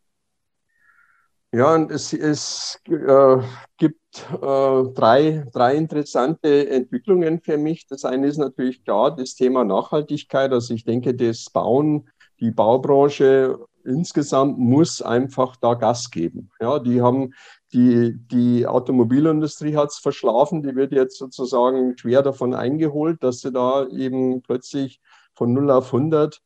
[1.53, 3.37] Ja, und es, es äh,
[3.77, 4.01] gibt
[4.33, 7.87] äh, drei, drei interessante Entwicklungen für mich.
[7.87, 10.51] Das eine ist natürlich klar das Thema Nachhaltigkeit.
[10.51, 12.09] Also ich denke, das Bauen,
[12.41, 16.51] die Baubranche insgesamt muss einfach da Gas geben.
[16.59, 17.33] Ja, die haben
[17.73, 23.51] die, die Automobilindustrie hat es verschlafen, die wird jetzt sozusagen schwer davon eingeholt, dass sie
[23.51, 25.01] da eben plötzlich
[25.33, 26.41] von 0 auf 100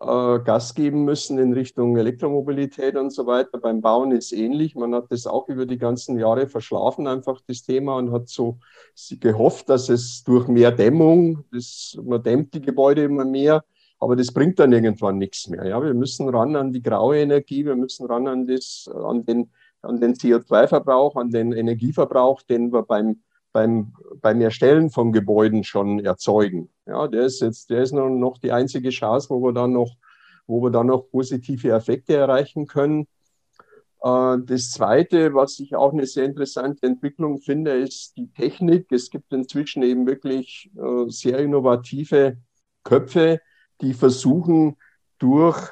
[0.00, 3.58] äh, Gas geben müssen in Richtung Elektromobilität und so weiter.
[3.58, 4.74] Beim Bauen ist ähnlich.
[4.74, 8.58] Man hat das auch über die ganzen Jahre verschlafen, einfach das Thema, und hat so
[9.20, 13.64] gehofft, dass es durch mehr Dämmung, das, man dämmt die Gebäude immer mehr,
[13.98, 15.64] aber das bringt dann irgendwann nichts mehr.
[15.66, 19.50] Ja, wir müssen ran an die graue Energie, wir müssen ran an, das, an den,
[19.84, 23.22] an den CO2-Verbrauch, an den Energieverbrauch, den wir beim
[23.54, 26.70] beim, beim Erstellen von Gebäuden schon erzeugen.
[26.86, 29.94] Ja, der ist jetzt, der ist noch die einzige Chance, wo wir dann noch,
[30.46, 33.06] wo wir dann noch positive Effekte erreichen können.
[34.02, 38.90] Äh, das zweite, was ich auch eine sehr interessante Entwicklung finde, ist die Technik.
[38.90, 42.36] Es gibt inzwischen eben wirklich äh, sehr innovative
[42.82, 43.40] Köpfe,
[43.80, 44.76] die versuchen,
[45.18, 45.70] durch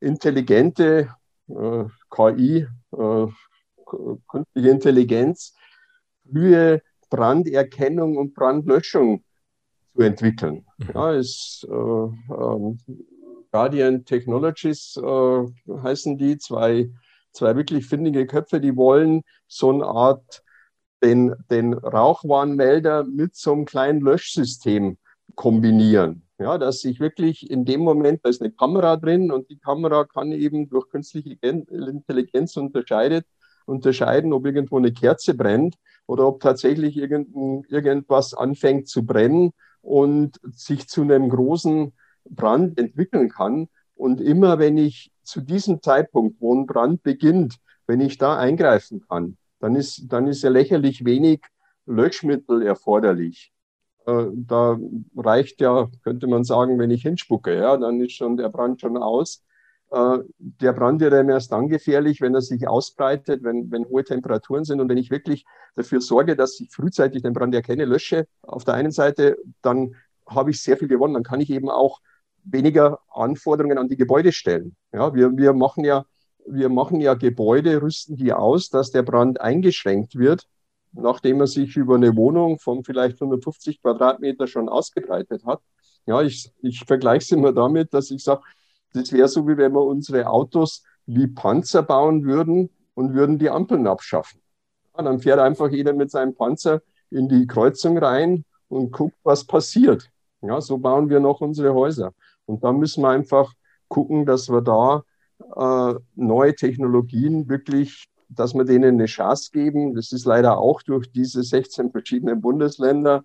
[0.00, 1.14] intelligente
[1.48, 2.66] äh, KI,
[4.28, 5.54] künstliche Intelligenz,
[6.30, 9.22] frühe Branderkennung und Brandlöschung
[9.94, 10.64] zu entwickeln.
[10.78, 10.90] Mhm.
[10.94, 12.76] Ja, es, äh, äh,
[13.50, 15.46] Guardian Technologies äh,
[15.82, 16.88] heißen die, zwei,
[17.32, 20.42] zwei wirklich findige Köpfe, die wollen so eine Art
[21.02, 24.96] den, den Rauchwarnmelder mit so einem kleinen Löschsystem
[25.34, 26.22] kombinieren.
[26.42, 30.04] Ja, dass ich wirklich in dem Moment, da ist eine Kamera drin und die Kamera
[30.04, 33.26] kann eben durch künstliche Intelligenz unterscheidet,
[33.64, 35.76] unterscheiden, ob irgendwo eine Kerze brennt
[36.06, 41.92] oder ob tatsächlich irgendwas anfängt zu brennen und sich zu einem großen
[42.28, 43.68] Brand entwickeln kann.
[43.94, 49.04] Und immer wenn ich zu diesem Zeitpunkt, wo ein Brand beginnt, wenn ich da eingreifen
[49.08, 51.40] kann, dann ist, dann ist ja lächerlich wenig
[51.86, 53.51] Löschmittel erforderlich.
[54.06, 54.78] Äh, da
[55.16, 58.96] reicht ja, könnte man sagen, wenn ich hinspucke, ja, dann ist schon der Brand schon
[58.96, 59.44] aus.
[59.90, 64.04] Äh, der Brand wird einem erst dann gefährlich, wenn er sich ausbreitet, wenn, wenn hohe
[64.04, 64.80] Temperaturen sind.
[64.80, 65.44] Und wenn ich wirklich
[65.74, 69.94] dafür sorge, dass ich frühzeitig den Brand erkenne, lösche, auf der einen Seite, dann
[70.26, 71.14] habe ich sehr viel gewonnen.
[71.14, 72.00] Dann kann ich eben auch
[72.44, 74.74] weniger Anforderungen an die Gebäude stellen.
[74.92, 76.04] Ja, wir, wir machen ja,
[76.46, 80.48] wir machen ja Gebäude, rüsten die aus, dass der Brand eingeschränkt wird,
[80.92, 85.60] nachdem er sich über eine Wohnung von vielleicht 150 Quadratmeter schon ausgebreitet hat.
[86.06, 88.42] Ja, ich, ich vergleiche es immer damit, dass ich sage,
[88.92, 93.50] das wäre so, wie wenn wir unsere Autos wie Panzer bauen würden und würden die
[93.50, 94.40] Ampeln abschaffen.
[94.96, 99.44] Ja, dann fährt einfach jeder mit seinem Panzer in die Kreuzung rein und guckt, was
[99.44, 100.10] passiert.
[100.42, 102.12] Ja, so bauen wir noch unsere Häuser.
[102.46, 103.52] Und da müssen wir einfach
[103.88, 105.04] gucken, dass wir da
[105.56, 109.94] äh, neue Technologien wirklich, dass wir denen eine Chance geben.
[109.94, 113.24] Das ist leider auch durch diese 16 verschiedenen Bundesländer,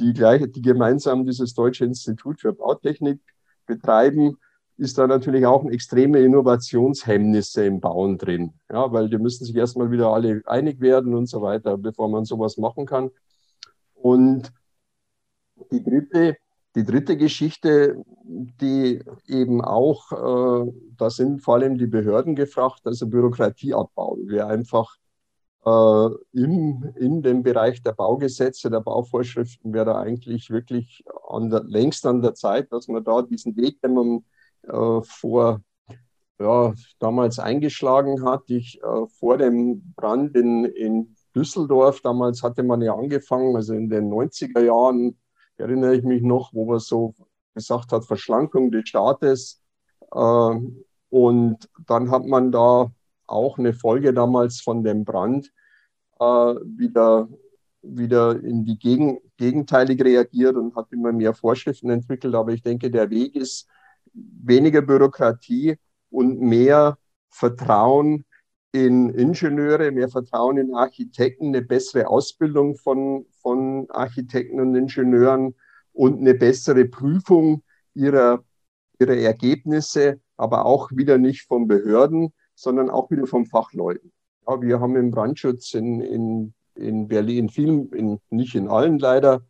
[0.00, 3.20] die, gleich, die gemeinsam dieses Deutsche Institut für Bautechnik
[3.66, 4.38] betreiben,
[4.76, 8.54] ist da natürlich auch ein extreme Innovationshemmnisse im Bauen drin.
[8.70, 12.24] Ja, weil die müssen sich erstmal wieder alle einig werden und so weiter, bevor man
[12.24, 13.10] sowas machen kann.
[13.94, 14.50] Und
[15.70, 16.36] die dritte,
[16.76, 23.08] die dritte Geschichte, die eben auch, äh, da sind vor allem die Behörden gefragt, also
[23.08, 24.18] Bürokratieabbau.
[24.24, 24.96] Wir einfach
[25.64, 32.06] äh, im, in dem Bereich der Baugesetze, der Bauvorschriften wäre eigentlich wirklich an der, längst
[32.06, 34.24] an der Zeit, dass man da diesen Weg, den man
[34.62, 35.60] äh, vor
[36.38, 38.48] ja, damals eingeschlagen hat.
[38.48, 43.88] Ich äh, vor dem Brand in, in Düsseldorf, damals hatte man ja angefangen, also in
[43.88, 45.18] den 90er Jahren,
[45.60, 47.14] erinnere ich mich noch, wo man so
[47.54, 49.62] gesagt hat, Verschlankung des Staates.
[50.12, 50.58] Äh,
[51.10, 52.90] und dann hat man da
[53.26, 55.52] auch eine Folge damals von dem Brand
[56.18, 57.28] äh, wieder,
[57.82, 62.34] wieder in die Gegen, gegenteilig reagiert und hat immer mehr Vorschriften entwickelt.
[62.34, 63.68] Aber ich denke, der Weg ist
[64.12, 65.76] weniger Bürokratie
[66.10, 66.98] und mehr
[67.28, 68.24] Vertrauen
[68.72, 75.54] in Ingenieure, mehr Vertrauen in Architekten, eine bessere Ausbildung von, von Architekten und Ingenieuren
[75.92, 77.62] und eine bessere Prüfung
[77.94, 78.44] ihrer,
[79.00, 84.12] ihrer Ergebnisse, aber auch wieder nicht von Behörden, sondern auch wieder von Fachleuten.
[84.46, 89.42] Ja, wir haben im Brandschutz in, in, in Berlin, in in, nicht in allen leider,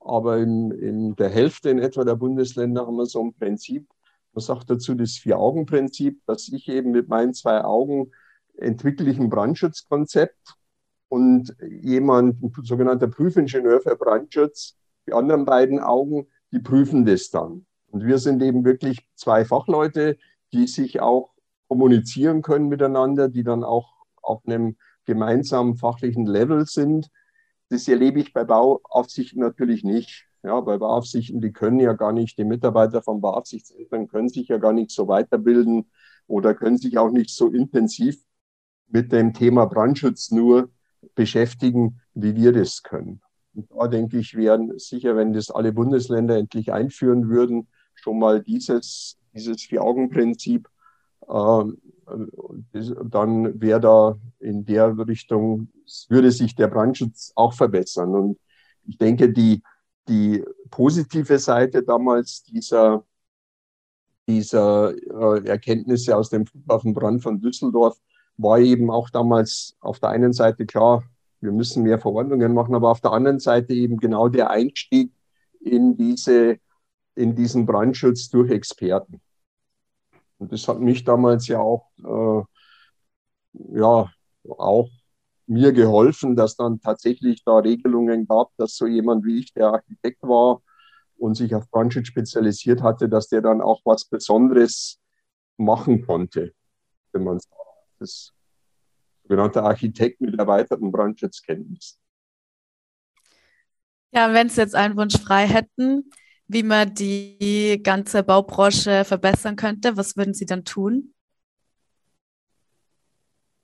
[0.00, 3.88] aber in, in der Hälfte in etwa der Bundesländer haben wir so ein Prinzip.
[4.32, 8.12] Man sagt dazu das Vier-Augen-Prinzip, dass ich eben mit meinen zwei Augen
[8.58, 10.54] entwickle ich ein Brandschutzkonzept
[11.08, 17.66] und jemand, ein sogenannter Prüfingenieur für Brandschutz, die anderen beiden Augen, die prüfen das dann.
[17.90, 20.18] Und wir sind eben wirklich zwei Fachleute,
[20.52, 21.32] die sich auch
[21.68, 23.92] kommunizieren können miteinander, die dann auch
[24.22, 27.08] auf einem gemeinsamen fachlichen Level sind.
[27.70, 30.26] Das erlebe ich bei Bauaufsichten natürlich nicht.
[30.42, 34.58] Ja, bei Bauaufsichten, die können ja gar nicht, die Mitarbeiter von Bauaufsichtsämtern können sich ja
[34.58, 35.90] gar nicht so weiterbilden
[36.26, 38.22] oder können sich auch nicht so intensiv
[38.88, 40.70] mit dem Thema Brandschutz nur
[41.14, 43.20] beschäftigen, wie wir das können.
[43.54, 48.42] Und da denke ich, wären sicher, wenn das alle Bundesländer endlich einführen würden, schon mal
[48.42, 50.68] dieses, dieses Vier-Augen-Prinzip,
[51.28, 51.64] äh,
[53.04, 55.68] dann wäre da in der Richtung,
[56.08, 58.14] würde sich der Brandschutz auch verbessern.
[58.14, 58.38] Und
[58.86, 59.62] ich denke, die,
[60.08, 63.04] die positive Seite damals dieser,
[64.26, 67.98] dieser äh, Erkenntnisse aus dem Flughafenbrand von Düsseldorf
[68.38, 71.02] war eben auch damals auf der einen Seite klar,
[71.40, 75.12] wir müssen mehr Verordnungen machen, aber auf der anderen Seite eben genau der Einstieg
[75.60, 76.58] in, diese,
[77.14, 79.20] in diesen Brandschutz durch Experten.
[80.38, 82.42] Und das hat mich damals ja auch, äh,
[83.76, 84.10] ja,
[84.48, 84.88] auch
[85.46, 90.22] mir geholfen, dass dann tatsächlich da Regelungen gab, dass so jemand wie ich, der Architekt
[90.22, 90.62] war
[91.16, 95.00] und sich auf Brandschutz spezialisiert hatte, dass der dann auch was Besonderes
[95.56, 96.52] machen konnte,
[97.12, 97.57] wenn man sagt.
[97.98, 98.32] Das
[99.22, 101.98] sogenannte Architekt mit erweiterten Brandschutzkenntnissen.
[104.10, 106.10] Ja, wenn Sie jetzt einen Wunsch frei hätten,
[106.46, 111.12] wie man die ganze Baubranche verbessern könnte, was würden Sie dann tun?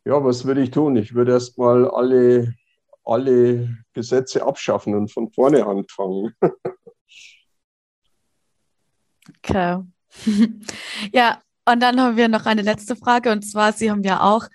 [0.05, 0.97] Ja, was würde ich tun?
[0.97, 2.55] Ich würde erstmal alle,
[3.05, 6.35] alle Gesetze abschaffen und von vorne anfangen.
[9.39, 9.82] okay.
[11.12, 14.48] ja, und dann haben wir noch eine letzte Frage und zwar, Sie haben ja auch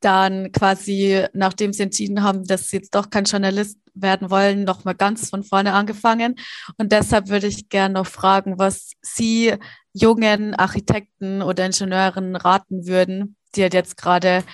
[0.00, 4.94] dann quasi, nachdem Sie entschieden haben, dass Sie jetzt doch kein Journalist werden wollen, nochmal
[4.94, 6.36] ganz von vorne angefangen.
[6.76, 9.54] Und deshalb würde ich gerne noch fragen, was Sie
[9.92, 14.44] jungen Architekten oder Ingenieuren raten würden, die halt jetzt gerade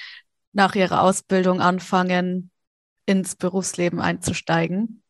[0.53, 2.51] nach ihrer Ausbildung anfangen,
[3.07, 5.02] ins Berufsleben einzusteigen.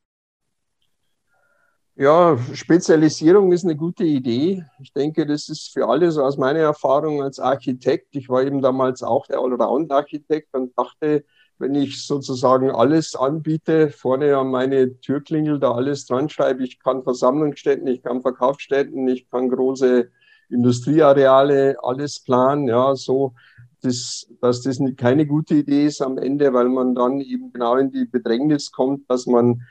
[1.95, 4.65] Ja, Spezialisierung ist eine gute Idee.
[4.81, 8.17] Ich denke, das ist für alle so aus meiner Erfahrung als Architekt.
[8.17, 11.25] Ich war eben damals auch der Allround-Architekt und dachte,
[11.59, 17.03] wenn ich sozusagen alles anbiete, vorne an meine Türklingel da alles dran schreibe, ich kann
[17.03, 20.11] Versammlungsstätten, ich kann Verkaufsstätten, ich kann große
[20.49, 23.35] Industrieareale, alles planen, ja, so,
[23.83, 27.91] dass, dass das keine gute Idee ist am Ende, weil man dann eben genau in
[27.91, 29.63] die Bedrängnis kommt, dass man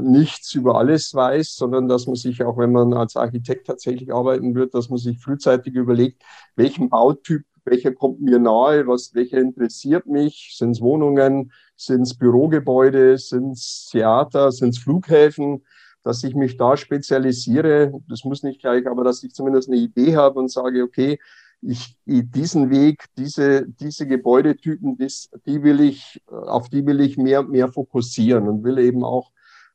[0.00, 4.54] nichts über alles weiß, sondern dass man sich auch, wenn man als Architekt tatsächlich arbeiten
[4.54, 6.22] wird, dass man sich frühzeitig überlegt,
[6.56, 12.16] welchen Bautyp, welcher kommt mir nahe, was, welcher interessiert mich, sind es Wohnungen, sind es
[12.16, 15.64] Bürogebäude, sind es Theater, sind es Flughäfen,
[16.02, 17.92] dass ich mich da spezialisiere.
[18.08, 21.18] Das muss nicht gleich, aber dass ich zumindest eine Idee habe und sage, okay,
[21.62, 27.42] ich, diesen Weg, diese, diese Gebäudetypen, das, die will ich, auf die will ich mehr,
[27.42, 29.30] mehr fokussieren und will eben auch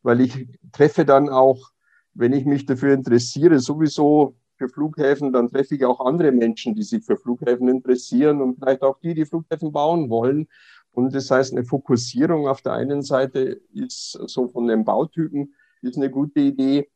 [0.05, 1.71] weil ich treffe dann auch,
[2.13, 6.83] wenn ich mich dafür interessiere, sowieso für Flughäfen, dann treffe ich auch andere Menschen, die
[6.83, 10.47] sich für Flughäfen interessieren und vielleicht auch die, die Flughäfen bauen wollen.
[10.91, 15.97] Und das heißt, eine Fokussierung auf der einen Seite ist so von den Bautypen ist
[15.97, 16.89] eine gute Idee.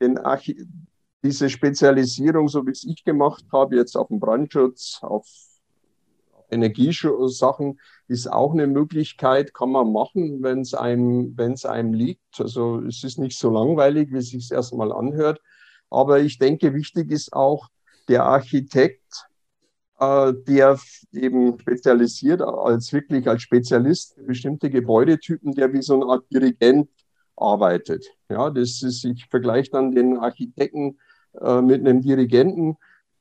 [0.00, 0.18] Denn
[1.22, 5.26] diese Spezialisierung, so wie es ich gemacht habe, jetzt auf den Brandschutz, auf
[6.50, 12.40] Energiesachen ist auch eine Möglichkeit, kann man machen, wenn es einem, wenn es einem liegt.
[12.40, 15.40] Also es ist nicht so langweilig, wie es sich erstmal anhört.
[15.90, 17.68] Aber ich denke, wichtig ist auch
[18.08, 19.26] der Architekt,
[19.98, 20.78] äh, der
[21.12, 26.88] eben spezialisiert als wirklich als Spezialist bestimmte Gebäudetypen, der wie so eine Art Dirigent
[27.36, 28.06] arbeitet.
[28.28, 30.98] Ja, das ist, ich vergleiche dann den Architekten
[31.40, 32.76] äh, mit einem Dirigenten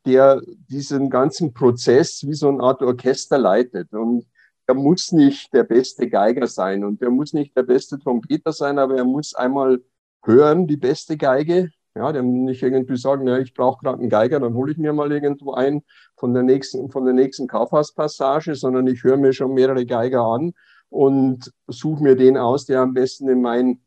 [0.06, 3.92] der diesen ganzen Prozess wie so eine Art Orchester leitet.
[3.94, 4.26] Und
[4.68, 8.80] er muss nicht der beste Geiger sein und er muss nicht der beste Trompeter sein,
[8.80, 9.82] aber er muss einmal
[10.24, 11.70] hören, die beste Geige.
[11.98, 14.92] Ja, der nicht irgendwie sagen, ja, ich brauche gerade einen Geiger, dann hole ich mir
[14.92, 15.82] mal irgendwo einen
[16.18, 20.54] von der nächsten, von der nächsten Kaufhauspassage, sondern ich höre mir schon mehrere Geiger an
[20.90, 23.80] und suche mir den aus, der am besten in mein,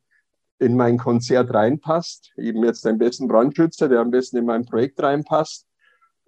[0.59, 2.33] in mein Konzert reinpasst.
[2.39, 5.68] Eben jetzt den besten Brandschützer, der am besten in mein Projekt reinpasst.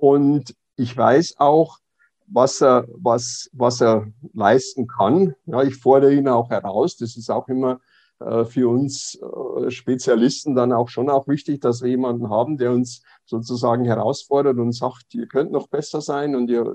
[0.00, 1.78] Und ich weiß auch,
[2.26, 5.34] was er, was, was er leisten kann.
[5.44, 6.96] Ja, ich fordere ihn auch heraus.
[6.96, 7.80] Das ist auch immer
[8.20, 12.72] äh, für uns äh, Spezialisten dann auch schon auch wichtig, dass wir jemanden haben, der
[12.72, 16.74] uns sozusagen herausfordert und sagt, ihr könnt noch besser sein und ihr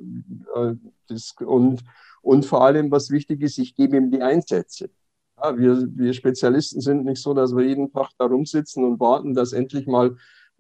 [0.56, 0.74] äh,
[1.08, 1.84] das, und,
[2.22, 4.92] und vor allem, was wichtig ist, ich gebe ihm die Einsätze.
[5.42, 9.34] Ja, wir, wir Spezialisten sind nicht so, dass wir jeden Tag da rumsitzen und warten,
[9.34, 10.16] dass endlich mal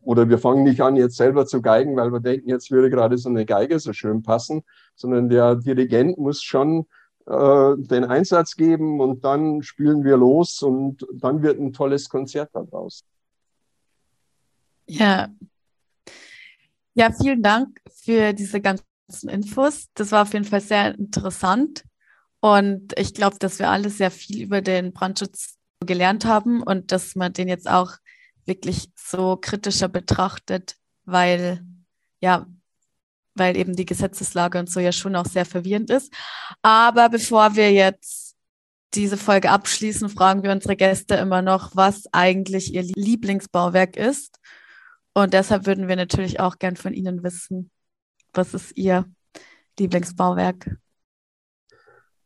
[0.06, 3.18] oder wir fangen nicht an, jetzt selber zu geigen, weil wir denken, jetzt würde gerade
[3.18, 4.64] so eine Geige so schön passen,
[4.96, 6.86] sondern der Dirigent muss schon
[7.26, 12.52] äh, den Einsatz geben und dann spielen wir los und dann wird ein tolles Konzert
[12.54, 13.04] daraus.
[14.88, 15.30] Ja.
[16.94, 18.86] Ja, vielen Dank für diese ganzen
[19.28, 19.88] Infos.
[19.96, 21.84] Das war auf jeden Fall sehr interessant.
[22.40, 27.16] Und ich glaube, dass wir alle sehr viel über den Brandschutz gelernt haben und dass
[27.16, 27.94] man den jetzt auch
[28.46, 31.64] wirklich so kritischer betrachtet, weil
[32.22, 32.48] ja,
[33.36, 36.14] weil eben die Gesetzeslage und so ja schon auch sehr verwirrend ist.
[36.62, 38.36] Aber bevor wir jetzt
[38.94, 44.40] diese Folge abschließen, fragen wir unsere Gäste immer noch, was eigentlich ihr Lieblingsbauwerk ist.
[45.14, 47.72] Und deshalb würden wir natürlich auch gern von Ihnen wissen,
[48.34, 49.06] was ist Ihr
[49.80, 50.78] Lieblingsbauwerk?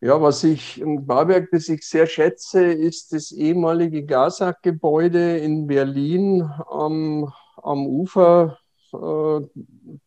[0.02, 6.42] Ja, was ich, ein Bauwerk, das ich sehr schätze, ist das ehemalige Gasak-Gebäude in Berlin
[6.70, 8.58] am, am Ufer
[8.94, 9.42] äh,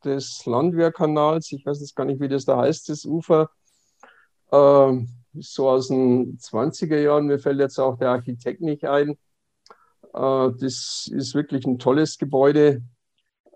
[0.03, 1.53] des Landwehrkanals.
[1.53, 3.51] Ich weiß jetzt gar nicht, wie das da heißt, das Ufer.
[4.51, 9.11] Äh, so aus den 20er Jahren, mir fällt jetzt auch der Architekt nicht ein.
[10.15, 12.83] Äh, das ist wirklich ein tolles Gebäude.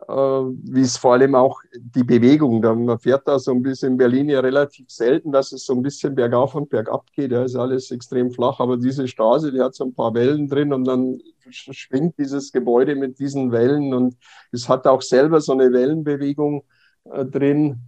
[0.08, 3.96] Äh, wie es vor allem auch die Bewegung, man fährt da so ein bisschen in
[3.96, 7.56] Berlin ja relativ selten, dass es so ein bisschen bergauf und bergab geht, da ist
[7.56, 11.18] alles extrem flach, aber diese Straße, die hat so ein paar Wellen drin und dann
[11.50, 14.16] schwingt dieses Gebäude mit diesen Wellen und
[14.52, 16.62] es hat auch selber so eine Wellenbewegung
[17.10, 17.80] äh, drin.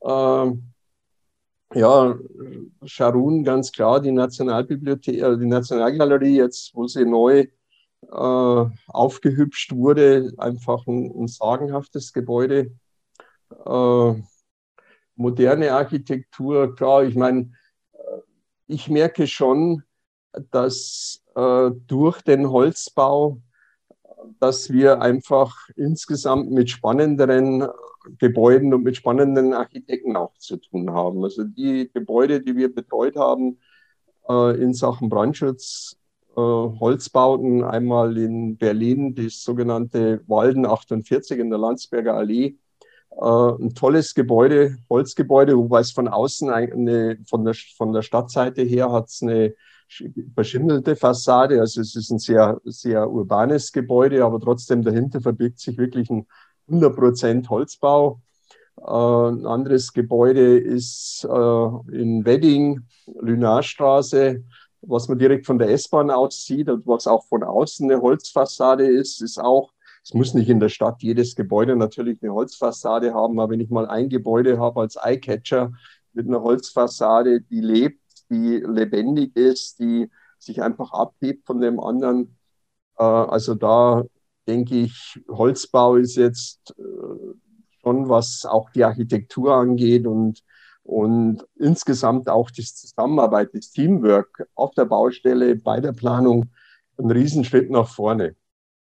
[0.00, 0.52] Äh,
[1.74, 2.18] ja,
[2.84, 7.46] Scharun, ganz klar, die Nationalbibliothek, äh, die Nationalgalerie, jetzt, wo sie neu
[8.10, 10.32] äh, aufgehübscht wurde.
[10.38, 12.72] Einfach ein, ein sagenhaftes Gebäude.
[13.64, 14.14] Äh,
[15.16, 17.52] moderne Architektur, klar, ich meine,
[17.92, 18.20] äh,
[18.66, 19.82] ich merke schon,
[20.50, 23.40] dass äh, durch den Holzbau,
[24.38, 27.68] dass wir einfach insgesamt mit spannenderen
[28.18, 31.22] Gebäuden und mit spannenden Architekten auch zu tun haben.
[31.22, 33.58] Also die Gebäude, die wir betreut haben
[34.28, 35.99] äh, in Sachen Brandschutz,
[36.36, 37.64] Holzbauten.
[37.64, 42.56] Einmal in Berlin das sogenannte Walden 48 in der Landsberger Allee.
[43.10, 48.62] Äh, ein tolles Gebäude, Holzgebäude, wobei es von außen eine, von der, von der Stadtseite
[48.62, 49.54] her hat es eine
[50.34, 51.60] verschimmelte Fassade.
[51.60, 56.26] Also es ist ein sehr, sehr urbanes Gebäude, aber trotzdem dahinter verbirgt sich wirklich ein
[56.68, 58.20] 100% Holzbau.
[58.78, 62.82] Äh, ein anderes Gebäude ist in Wedding,
[63.20, 64.44] Lünarstraße,
[64.82, 68.86] was man direkt von der S-Bahn aus sieht und was auch von außen eine Holzfassade
[68.86, 69.72] ist, ist auch,
[70.02, 73.70] es muss nicht in der Stadt jedes Gebäude natürlich eine Holzfassade haben, aber wenn ich
[73.70, 75.72] mal ein Gebäude habe als Eyecatcher
[76.12, 78.00] mit einer Holzfassade, die lebt,
[78.30, 82.36] die lebendig ist, die sich einfach abhebt von dem anderen,
[82.98, 84.04] äh, also da
[84.46, 87.34] denke ich, Holzbau ist jetzt äh,
[87.82, 90.42] schon, was auch die Architektur angeht und
[90.82, 96.50] und insgesamt auch die Zusammenarbeit, das Teamwork auf der Baustelle, bei der Planung,
[96.98, 98.36] ein Riesenschritt nach vorne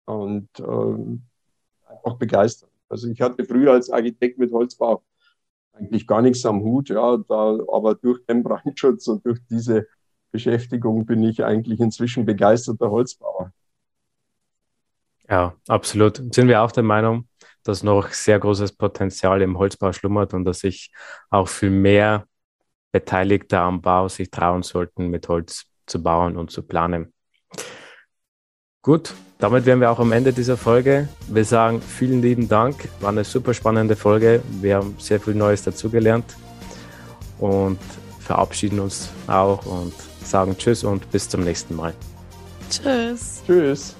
[0.04, 1.22] und ähm,
[1.86, 2.70] einfach begeistert.
[2.88, 5.02] Also ich hatte früher als Architekt mit Holzbau
[5.72, 9.86] eigentlich gar nichts am Hut, ja, da, aber durch den Brandschutz und durch diese
[10.30, 13.52] Beschäftigung bin ich eigentlich inzwischen begeisterter Holzbauer.
[15.28, 16.34] Ja, absolut.
[16.34, 17.26] Sind wir auch der Meinung,
[17.62, 20.92] dass noch sehr großes Potenzial im Holzbau schlummert und dass sich
[21.30, 22.26] auch viel mehr
[22.92, 27.12] Beteiligte am Bau sich trauen sollten, mit Holz zu bauen und zu planen.
[28.82, 31.08] Gut, damit wären wir auch am Ende dieser Folge.
[31.28, 32.88] Wir sagen vielen lieben Dank.
[33.00, 34.42] War eine super spannende Folge.
[34.60, 36.36] Wir haben sehr viel Neues dazugelernt
[37.38, 37.78] und
[38.20, 39.94] verabschieden uns auch und
[40.24, 41.94] sagen Tschüss und bis zum nächsten Mal.
[42.70, 43.42] Tschüss.
[43.46, 43.96] Tschüss.